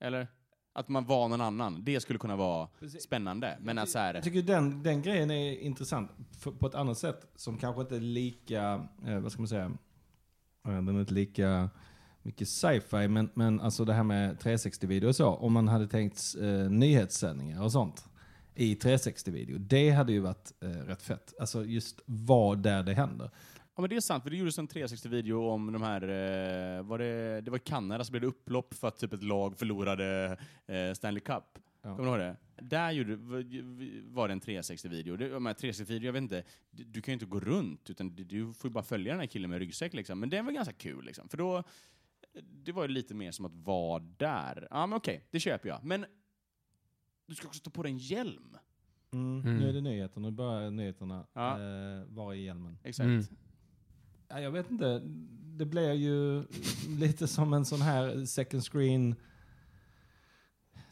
[0.00, 0.28] Eller?
[0.72, 1.84] Att man var någon annan.
[1.84, 3.02] Det skulle kunna vara Precis.
[3.02, 3.58] spännande.
[3.60, 6.10] Men att så här, Jag tycker den, den grejen är intressant
[6.58, 9.64] på ett annat sätt som kanske inte är lika, eh, vad ska man säga,
[10.66, 11.70] eh, den är inte lika
[12.22, 16.20] mycket sci-fi, men, men alltså det här med 360-video och så, om man hade tänkt
[16.40, 18.04] eh, nyhetssändningar och sånt
[18.54, 21.34] i 360-video, det hade ju varit eh, rätt fett.
[21.40, 23.30] Alltså just vad där det händer.
[23.78, 26.98] Ja men det är sant, för det gjordes en 360-video om de här, eh, var
[26.98, 30.38] det, det var i Kanada så blev det upplopp för att typ ett lag förlorade
[30.66, 31.44] eh, Stanley Cup.
[31.82, 31.96] Ja.
[31.96, 32.62] Kommer du ihåg det?
[32.62, 33.16] Där gjorde,
[34.04, 35.16] var det en 360-video.
[35.16, 38.14] Det, de här 360-video, jag vet inte, du, du kan ju inte gå runt utan
[38.16, 40.20] du, du får ju bara följa den här killen med ryggsäck liksom.
[40.20, 41.62] Men den var ganska kul liksom, för då,
[42.42, 44.68] det var ju lite mer som att vara där.
[44.70, 45.84] Ja men okej, det köper jag.
[45.84, 46.06] Men
[47.26, 48.56] du ska också ta på dig en hjälm.
[49.12, 49.40] Mm.
[49.40, 49.56] Mm.
[49.56, 51.60] Nu är det nyheterna, nu börjar nyheterna Ja.
[51.60, 52.78] eh, vara i hjälmen.
[52.84, 53.04] Exakt.
[53.04, 53.24] Mm.
[54.28, 55.02] Ja, jag vet inte,
[55.56, 56.44] det blir ju
[56.88, 59.14] lite som en sån här second screen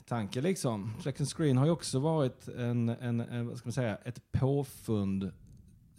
[0.07, 0.93] tanke liksom.
[1.03, 5.33] Second screen har ju också varit en, en, en vad ska man säga, ett påfund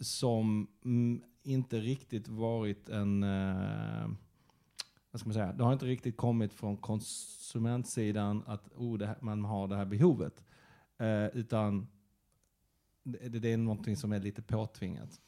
[0.00, 4.10] som mm, inte riktigt varit en, eh,
[5.10, 9.16] vad ska man säga, det har inte riktigt kommit från konsumentsidan att oh, det här,
[9.20, 10.44] man har det här behovet.
[10.98, 11.86] Eh, utan
[13.02, 15.20] det, det är någonting som är lite påtvingat.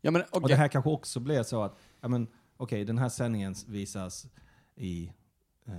[0.00, 0.48] Ja, men, Och okej.
[0.48, 4.26] det här kanske också blir så att, ja men okej, den här sändningen visas
[4.76, 5.12] i
[5.66, 5.72] eh,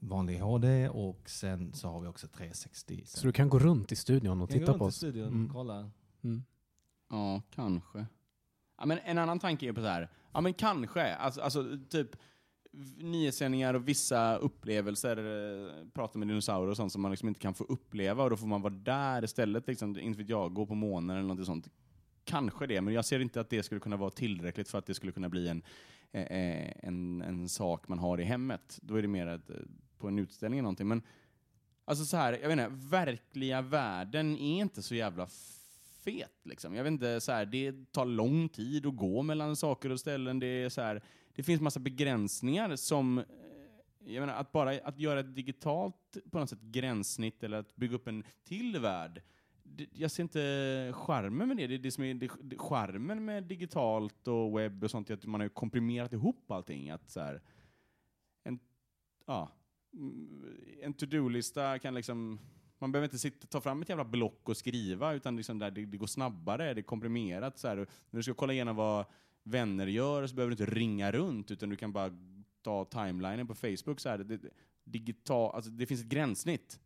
[0.00, 3.02] vanlig HD och sen så har vi också 360.
[3.06, 4.96] Så du kan gå runt i studion och Kan titta gå på runt i oss.
[4.96, 5.48] studion, Mm.
[5.52, 5.90] kolla.
[6.24, 6.44] Mm.
[7.10, 8.06] Ja, kanske.
[8.78, 10.08] Ja, men en annan tanke är på så här.
[10.32, 11.14] Ja, men kanske.
[11.14, 12.16] Alltså, alltså typ
[12.96, 17.54] nyhetssändningar och vissa upplevelser, eh, prata med dinosaurier och sånt som man liksom inte kan
[17.54, 19.66] få uppleva och då får man vara där istället.
[19.66, 21.68] Liksom, inte vet jag, gå på månen eller något sånt.
[22.24, 24.94] Kanske det, men jag ser inte att det skulle kunna vara tillräckligt för att det
[24.94, 25.62] skulle kunna bli en,
[26.12, 28.78] eh, eh en, en sak man har i hemmet.
[28.82, 29.56] Då är det mer att, eh,
[29.98, 30.88] på en utställning eller någonting.
[30.88, 31.02] Men
[31.84, 35.28] alltså så här, jag vet inte, verkliga världen är inte så jävla
[36.04, 36.40] fet.
[36.44, 36.74] Liksom.
[36.74, 40.38] Jag vet inte, så här, det tar lång tid att gå mellan saker och ställen.
[40.38, 41.02] Det, är så här,
[41.34, 43.18] det finns massa begränsningar som...
[43.18, 43.24] Eh,
[44.06, 47.94] jag menar, att bara att göra ett digitalt på något sätt gränssnitt eller att bygga
[47.94, 49.22] upp en till värld.
[49.92, 51.66] Jag ser inte charmen med det.
[51.66, 55.14] Det, är det som är det, det, charmen med digitalt och webb och sånt är
[55.14, 56.90] att man har komprimerat ihop allting.
[56.90, 57.42] Att så här,
[58.44, 58.58] en,
[59.26, 59.50] ja,
[59.92, 60.44] mm,
[60.82, 62.38] en to-do-lista kan liksom
[62.78, 65.84] man behöver inte sitta, ta fram ett jävla block och skriva, utan liksom där det,
[65.84, 67.58] det går snabbare, det är komprimerat.
[67.58, 67.76] Så här.
[67.76, 69.04] När du ska kolla igenom vad
[69.42, 72.10] vänner gör så behöver du inte ringa runt, utan du kan bara
[72.62, 74.00] ta timelinen på Facebook.
[74.00, 74.18] Så här.
[74.18, 74.50] Det, det,
[74.84, 76.80] digital, alltså det finns ett gränssnitt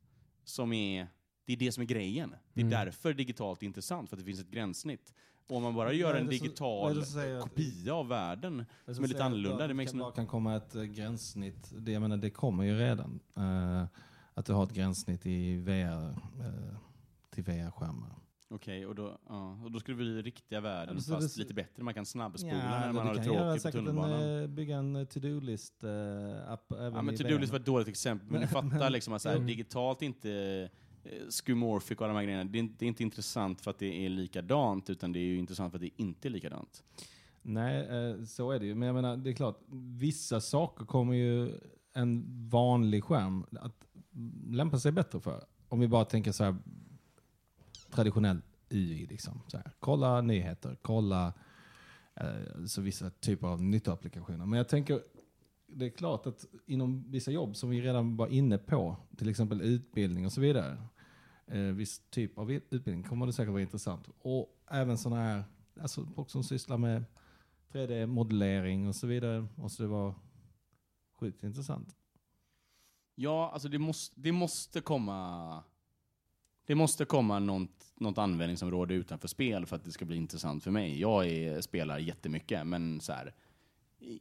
[0.44, 1.08] som är
[1.48, 2.34] det är det som är grejen.
[2.54, 2.70] Det är Mm.
[2.84, 5.14] därför digitalt är intressant, för att det finns ett gränssnitt.
[5.48, 7.02] Och om man bara gör en digital
[7.42, 10.82] kopia av världen, som är lite annorlunda, Det det kan, bara kan komma ett eh,
[10.82, 11.72] gränssnitt.
[11.78, 13.20] Det, jag menar, det kommer ju redan.
[13.36, 13.84] eh,
[14.34, 16.76] att du har ett gränssnitt i VR, eh,
[17.30, 18.10] till VR-skärmar.
[18.50, 21.42] Okej, och, då, ja, och då skulle det bli riktiga världen, Ja, så fast det-
[21.42, 21.82] lite bättre.
[21.82, 24.40] Man kan snabbspola Ja, när man har det tråkigt på en, tunnelbanan.
[24.42, 28.28] eh, bygga en eh, to-do-list eh, app även Ja, men to-do-list var ett dåligt exempel,
[28.30, 28.46] men du
[28.80, 29.44] fattar liksom att så här, Jo.
[29.46, 30.70] digitalt inte
[31.04, 31.52] eh,
[31.96, 34.06] och alla de här grejerna, det är, inte, det är inte intressant för att det
[34.06, 36.84] är likadant, utan det är ju intressant för att det inte är likadant.
[37.42, 38.74] Nej, eh, så är det ju.
[38.74, 39.60] Men jag menar, det är klart,
[39.98, 41.60] vissa saker kommer ju
[41.92, 43.86] en vanlig skärm att
[44.50, 45.44] lämpa sig bättre för.
[45.68, 46.56] Om vi bara tänker så här
[47.90, 49.40] traditionell UI, liksom.
[49.46, 51.32] Så här, kolla nyheter, kolla
[52.14, 54.46] eh, så vissa typer av nyttoapplikationer.
[54.46, 55.00] Men jag tänker,
[55.68, 59.60] det är klart att inom vissa jobb som vi redan var inne på, till exempel
[59.60, 60.78] utbildning och så vidare,
[61.46, 64.08] eh, viss typ av utbildning kommer det säkert vara intressant.
[64.18, 65.44] Och även sådana här,
[65.80, 67.04] alltså folk som sysslar med
[67.72, 70.14] 3D-modellering och så vidare, måste det vara
[71.20, 71.96] sjukt intressant.
[73.14, 75.62] Ja, alltså det måste, det måste komma
[76.66, 80.70] det måste komma något, något användningsområde utanför spel för att det ska bli intressant för
[80.70, 81.00] mig.
[81.00, 83.34] Jag är, spelar jättemycket, men så här,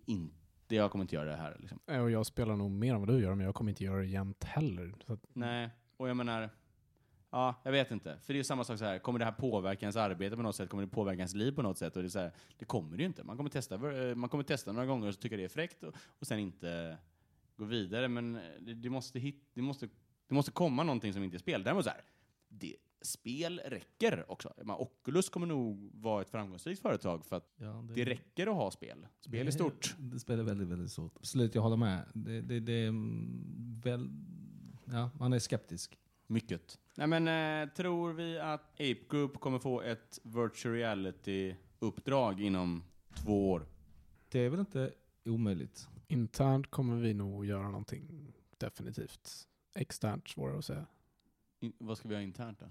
[0.06, 1.58] inte inte, jag kommer inte göra det här.
[1.60, 1.80] Liksom.
[1.86, 4.06] Och jag spelar nog mer än vad du gör, men jag kommer inte göra det
[4.06, 4.96] jämt heller.
[5.06, 6.50] Att, Nej, och jag menar,
[7.32, 8.18] ja, jag vet inte.
[8.22, 10.42] För det är ju samma sak så här, kommer det här påverka ens arbete på
[10.42, 10.70] något sätt?
[10.70, 11.96] Kommer det påverka ens liv på något sätt?
[11.96, 13.24] Och det, är så här, det kommer det ju inte.
[13.24, 15.84] Man kommer testa, eh, man kommer testa några gånger och så tycker det är fräckt
[15.84, 16.98] och, och sen inte
[17.56, 18.08] gå vidare.
[18.08, 19.88] Men det, det, måste hit, det, måste,
[20.28, 21.64] det måste komma någonting som inte är spel.
[21.64, 22.02] Däremot så här,
[22.48, 24.54] det, spel räcker också.
[24.58, 28.72] Menar, Oculus kommer nog vara ett framgångsrikt företag för att Ja, det räcker att ha
[28.72, 29.08] spel.
[29.20, 29.96] Spel är stort.
[30.00, 31.16] Det spel är väldigt, väldigt stort.
[31.16, 32.06] Absolut, jag håller med.
[32.14, 32.94] Det, det, det är
[33.84, 34.10] väl...
[34.86, 35.98] Ja, man är skeptisk.
[36.28, 36.80] Mycket.
[36.96, 42.84] Nej, men, eh, tror vi att Ape Group kommer få ett virtual reality-uppdrag inom
[43.16, 43.66] två år?
[44.30, 44.94] Det är väl inte
[45.26, 45.88] omöjligt.
[46.08, 49.48] internt kommer vi nog göra någonting definitivt.
[49.76, 50.86] Externt svårare att säga.
[51.60, 52.66] In, vad ska vi ha internt då?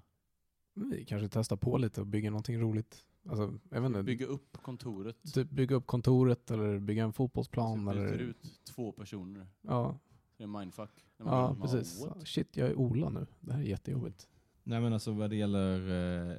[0.76, 3.04] Vi kanske testar på lite och bygger någonting roligt.
[3.28, 4.02] Alltså, jag vet inte.
[4.02, 5.16] Bygga upp kontoret.
[5.34, 7.84] Typ bygga upp kontoret eller bygga en fotbollsplan.
[7.84, 9.46] byter Eller, ut två personer.
[9.62, 9.98] ja,
[10.36, 11.06] Det är mindfuck.
[11.18, 12.00] Ja, bara, precis.
[12.04, 12.28] what?
[12.28, 13.26] Shit, jag är Ola nu.
[13.40, 14.28] Det här är jättejobbigt.
[14.62, 16.36] Nej men alltså vad det gäller eh,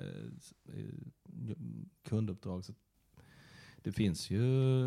[0.66, 1.56] eh,
[2.04, 2.74] kunduppdrag så
[3.84, 4.42] det finns ju,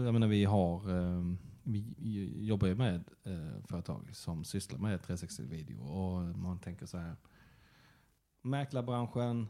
[0.05, 1.25] jag menar vi har, eh,
[1.63, 6.99] vi vi jobbar ju med eh, företag som sysslar med 360-video och man tänker så
[6.99, 7.17] här,
[8.43, 9.49] mäklarbranschen,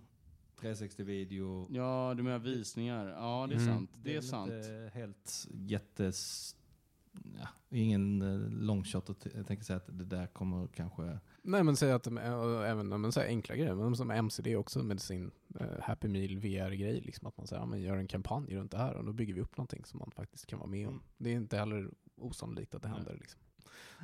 [0.61, 1.67] 360-video.
[1.71, 3.07] Ja, du menar visningar.
[3.07, 3.75] Ja, det är Mm.
[3.75, 3.91] sant.
[4.03, 4.53] Det är väl sant.
[4.53, 6.51] Inte helt jättes,
[7.13, 11.63] ja, ingen eh, long shot att jag tänker säga att det där kommer kanske Nej
[11.65, 12.17] men säg att, äh,
[12.71, 16.37] även men, så här enkla grejer, men som MCD också med sin äh, Happy Meal
[16.39, 19.13] VR-grej, liksom att man säger, ja, men gör en kampanj runt det här och då
[19.13, 20.93] bygger vi upp någonting som man faktiskt kan vara med om.
[20.95, 21.05] Mm.
[21.19, 23.15] Det är inte heller osannolikt att det händer.
[23.21, 23.41] Liksom.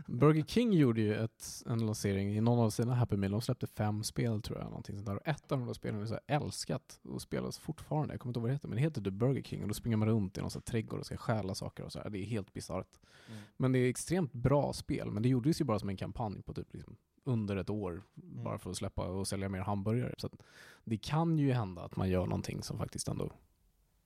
[0.07, 3.67] Burger King gjorde ju ett, en lansering i någon av sina Happy Meal, de släppte
[3.67, 5.17] fem spel tror jag, någonting sånt där.
[5.17, 8.39] Och ett av de där spelen är så älskat och spelas fortfarande, jag kommer inte
[8.39, 10.39] ihåg vad det heter, men det heter The Burger King och då springer man runt
[10.39, 12.11] i någon trädgård och ska stjäla saker och så här.
[12.11, 12.99] Det är helt bisarrt.
[13.29, 13.41] Mm.
[13.57, 16.55] Men det är extremt bra spel, men det gjordes ju bara som en kampanj på
[16.55, 18.45] typ liksom under ett år Mm.
[18.45, 20.15] bara för att släppa och sälja mer hamburgare.
[20.19, 20.31] Så
[20.85, 23.33] det kan ju hända att man gör någonting som faktiskt ändå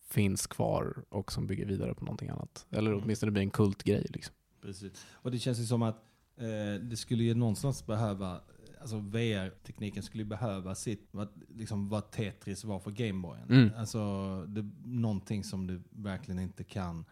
[0.09, 2.67] finns kvar och som bygger vidare på någonting annat.
[2.71, 3.03] Eller Mm.
[3.05, 4.07] åtminstone blir en kultgrej.
[4.11, 4.35] Liksom.
[4.63, 5.07] Precis.
[5.13, 6.05] Och det känns ju som att
[6.37, 8.41] eh, det skulle ju någonstans behöva,
[8.81, 13.51] alltså VR-tekniken skulle ju behöva sitt, vad, liksom vad Tetris var för Gameboyen.
[13.51, 13.71] Mm.
[13.77, 14.01] Alltså
[14.49, 17.05] det, någonting som du verkligen inte kan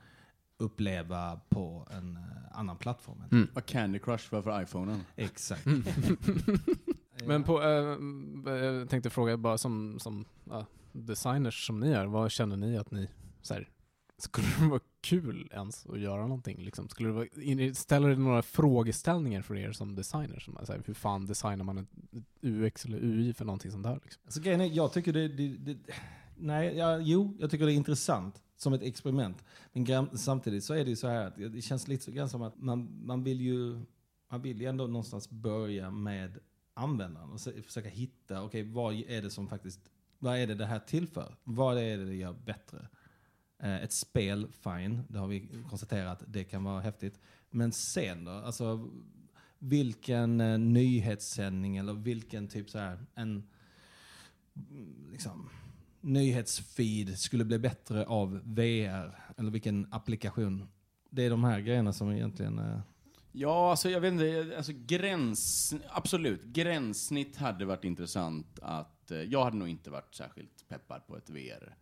[0.59, 2.23] uppleva på en eh,
[2.59, 3.23] annan plattform.
[3.31, 3.49] Mm.
[3.55, 5.01] Vad Candy Crush var för iPhonen.
[5.17, 5.67] Exakt.
[7.27, 12.31] Men på, eh, jag tänkte fråga bara som, som ja, designers som ni är, vad
[12.31, 13.09] känner ni att ni,
[13.43, 13.69] så här,
[14.19, 16.65] skulle det vara kul ens att göra någonting?
[16.65, 16.89] Liksom?
[16.89, 20.45] Skulle det vara, ställer det några frågeställningar för er som designers?
[20.45, 21.89] Som, här, hur fan designar man ett
[22.41, 24.01] UX eller UI för någonting sånt där?
[24.03, 24.23] Liksom?
[24.25, 25.79] Alltså grejen är, jag tycker det, det, det
[26.37, 29.45] nej, ja, jo, jag tycker det är intressant som ett experiment.
[29.73, 32.43] Men samtidigt så är det ju så här att det känns lite så grann som
[32.43, 33.81] att man, man vill ju,
[34.31, 36.39] man vill ju ändå någonstans börja med
[36.75, 39.81] användaren och försöka hitta, okej vad är det som faktiskt,
[40.19, 41.37] vad är det det här tillför?
[41.45, 42.89] Vad är det det gör bättre?
[43.59, 47.21] Eh, ett spel, fine, det har vi konstaterat, det kan vara häftigt.
[47.51, 48.88] Men sen då, alltså
[49.59, 53.49] vilken eh, nyhetssändning eller vilken typ så här, en
[55.12, 55.49] liksom,
[56.01, 59.18] nyhetsfeed skulle bli bättre av VR?
[59.37, 60.68] Eller vilken applikation?
[61.11, 62.59] Det är de här grejerna som egentligen...
[62.59, 62.81] eh,
[63.33, 65.75] Ja, alltså jag vet inte, alltså gräns...
[65.88, 69.11] Absolut, gränssnitt hade varit intressant att...
[69.11, 71.77] eh, Jag hade nog inte varit särskilt peppad på ett VR.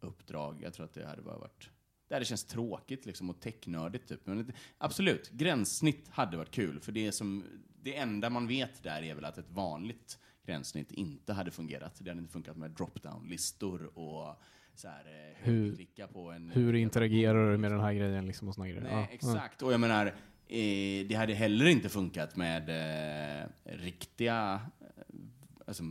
[0.00, 0.60] VR-uppdrag.
[0.62, 1.70] Jag tror att det hade bara varit...
[2.08, 4.26] Det hade känts tråkigt liksom och technördigt typ.
[4.26, 6.80] Men absolut, gränssnitt hade varit kul.
[6.80, 7.44] För det, som,
[7.82, 11.98] det enda man vet där är väl att ett vanligt gränssnitt inte hade fungerat.
[12.00, 14.42] Det hade inte funkat med drop-down-listor och
[14.74, 16.50] så här, eh, Hur- på en...
[16.50, 18.26] Hur interagerar du med den här grejen?
[18.26, 18.82] Liksom, och såna grejer?
[18.82, 19.62] Nej, Ja, exakt.
[19.62, 22.68] Och jag menar, eh, det hade heller inte funkat med
[23.42, 24.86] eh, riktiga, eh,
[25.66, 25.82] alltså,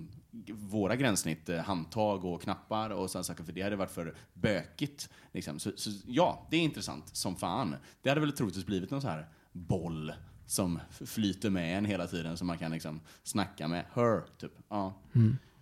[0.48, 5.10] våra gränssnitt, eh, handtag och knappar och sådana saker, för det hade varit för bökigt.
[5.32, 5.60] Liksom.
[5.60, 7.76] Så, så ja, det är intressant som fan.
[8.02, 10.14] Det hade väl troligtvis blivit någon så här boll
[10.46, 13.86] som flyter med en hela tiden som man kan liksom snacka med.
[13.94, 14.52] Her, typ.
[14.70, 14.94] Ja.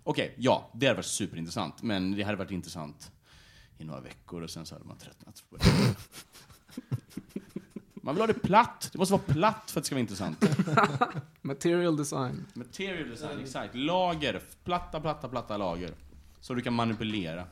[0.04, 3.12] Okej, ja, det hade varit superintressant, men det hade varit intressant
[3.78, 5.96] i några veckor och sen så hade man tröttnat på det.
[8.06, 8.89] Man vill ha det platt.
[8.92, 10.46] Det måste vara platt för att det ska vara intressant.
[11.42, 12.46] Material design.
[12.54, 13.76] Material design, exakt.
[13.76, 14.42] Lager.
[14.63, 15.92] Platta, platta, platta lager.
[16.40, 17.48] Så du kan manipulera.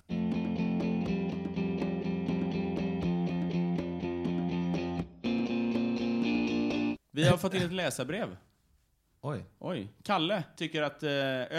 [7.12, 8.38] Vi har fått in ett läsarbrev.
[9.22, 9.46] oj.
[9.60, 9.88] Oj.
[10.04, 11.10] Kalle tycker att eh,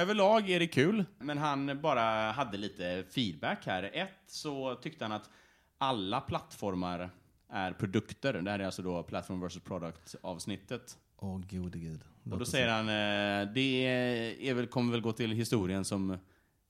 [0.01, 3.91] överlag är det kul, men han bara hade lite feedback här.
[3.93, 5.31] Ett, så tyckte han att
[5.79, 7.11] alla plattformar
[7.53, 8.33] är produkter.
[8.33, 10.99] Det här är alltså då Platform vs Product-avsnittet.
[11.19, 12.01] Åh gode gud.
[12.31, 13.87] Och då säger han, eh, det
[14.49, 16.19] är väl, kommer väl gå till historien som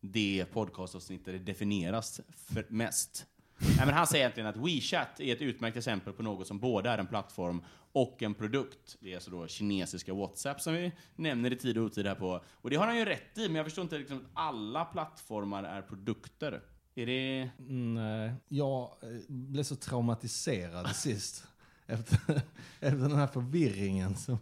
[0.01, 3.27] det podcastavsnittet det definieras för mest.
[3.59, 6.91] Nej, men han säger egentligen att WeChat är ett utmärkt exempel på något som både
[6.91, 7.63] är en plattform
[7.93, 8.97] och en produkt.
[9.01, 12.45] Det är alltså då kinesiska WhatsApp som vi nämner i tid och otid här på.
[12.53, 15.65] Och det har han ju rätt i, men jag förstår inte liksom att alla plattformar
[15.65, 16.61] är produkter.
[16.95, 17.51] Är det...
[17.69, 21.45] Nej, jag eh, blev så traumatiserad sist.
[21.87, 22.43] Efter,
[22.81, 24.39] efter den här förvirringen som,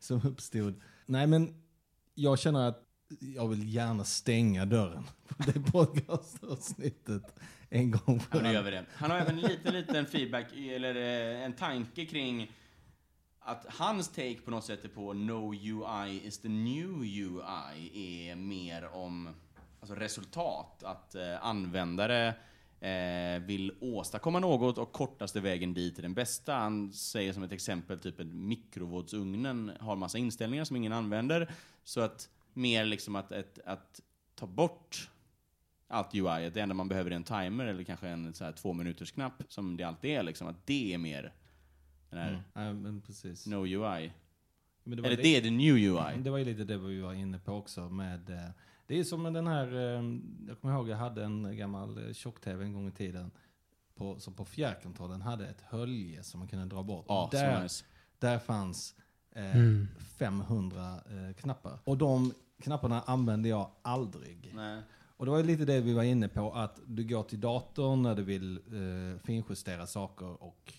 [0.00, 0.80] som uppstod.
[1.06, 1.62] Nej men,
[2.14, 2.86] jag känner att
[3.20, 7.22] jag vill gärna stänga dörren på det podcastavsnittet
[7.68, 8.62] en gång Ja, för nu gör alla.
[8.62, 8.84] vi det.
[8.94, 12.50] Han har även en liten, liten feedback, eller eh, en tanke kring
[13.40, 17.90] att hans take på något sätt är på No UI is the new UI
[18.30, 19.28] är mer om
[19.80, 20.82] alltså resultat.
[20.82, 22.34] Att eh, användare
[22.80, 26.54] eh, vill åstadkomma något och kortaste vägen dit är den bästa.
[26.54, 31.50] Han säger som ett exempel typ en mikrovågsugnen har massa inställningar som ingen använder.
[31.84, 34.00] Så att mer liksom att, att, att
[34.34, 35.10] ta bort
[35.88, 36.50] allt UI.
[36.50, 39.42] Det enda man behöver är en timer eller kanske en så här två minuters knapp
[39.48, 40.22] som det alltid är.
[40.22, 41.32] Liksom, att det är mer
[42.10, 43.46] den här precis.
[43.46, 44.12] no UI.
[44.84, 46.18] Det Eller li- det är the new UI.
[46.18, 48.50] Det var ju lite det vi var inne på också med eh,
[48.90, 50.02] Det är som med den här eh,
[50.48, 53.30] Jag kommer ihåg jag hade en gammal eh, tjock-tv en gång i tiden
[53.94, 57.04] på, Som på fjärrkontrollen hade ett hölje som man kunde dra bort.
[57.08, 57.84] Ja, där, nice.
[58.18, 58.94] där fanns
[59.32, 59.88] eh, Mm.
[60.18, 61.78] 500 eh, knappar.
[61.84, 62.32] Och de
[62.62, 64.52] knapparna använde jag aldrig.
[64.54, 64.82] Nej.
[65.16, 68.02] Och det var ju lite det vi var inne på, att du går till datorn
[68.02, 70.72] när du vill eh, finjustera saker och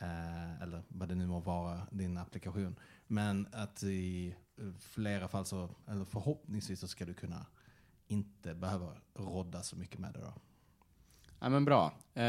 [0.00, 2.76] eh, eller vad det nu må vara, din applikation.
[3.06, 4.34] Men att i
[4.80, 7.46] flera fall så, eller förhoppningsvis så ska du kunna
[8.08, 10.32] inte behöva rodda så mycket med det då.
[11.40, 11.92] Ja, men bra.
[12.14, 12.22] Eh,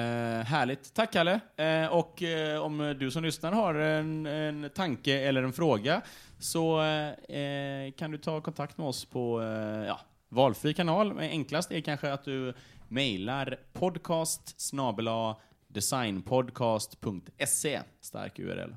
[0.45, 0.93] härligt.
[0.93, 1.39] Tack Kalle.
[1.55, 6.01] Eh, och eh, om du som lyssnar har en, en tanke eller en fråga
[6.39, 9.99] så eh, eh kan du ta kontakt med oss på eh, ja,
[10.29, 11.13] valfri kanal.
[11.13, 12.53] Men enklast är kanske att du
[12.87, 14.71] mejlar podcast
[15.67, 17.81] designpodcast.se.
[18.01, 18.73] Stark URL.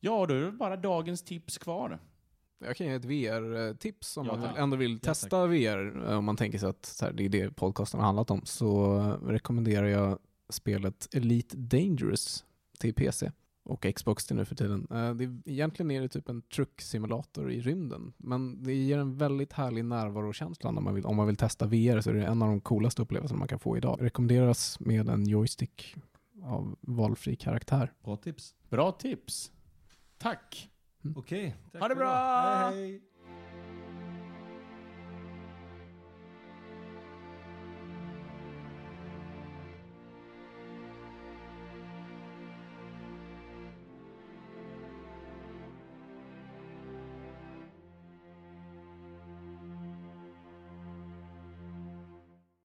[0.00, 1.98] Ja, då är det bara dagens tips kvar.
[2.64, 6.08] Jag kan ge ett VR-tips om Ja, man ändå vill testa VR.
[6.10, 8.40] eh, Om man tänker sig att här, det är det podcasten har handlat om.
[8.44, 8.96] Så
[9.26, 12.44] rekommenderar jag spelet Elite Dangerous
[12.78, 13.32] till PC
[13.64, 14.86] och Xbox till nu för tiden.
[14.90, 18.12] Eh, Det är, egentligen är det typ en trucksimulator i rymden.
[18.16, 22.00] Men det ger en väldigt härlig närvarokänsla när man vill, om man vill testa VR.
[22.00, 23.98] Så är det en av de coolaste upplevelserna man kan få idag.
[24.00, 25.96] Rekommenderas med en joystick
[26.42, 27.92] av valfri karaktär.
[28.04, 28.54] Bra tips.
[28.70, 29.52] Bra tips.
[30.20, 30.70] Tack.
[31.16, 31.54] Okej.
[31.72, 32.14] tack Ha det bra!
[32.70, 33.00] Hej, hej.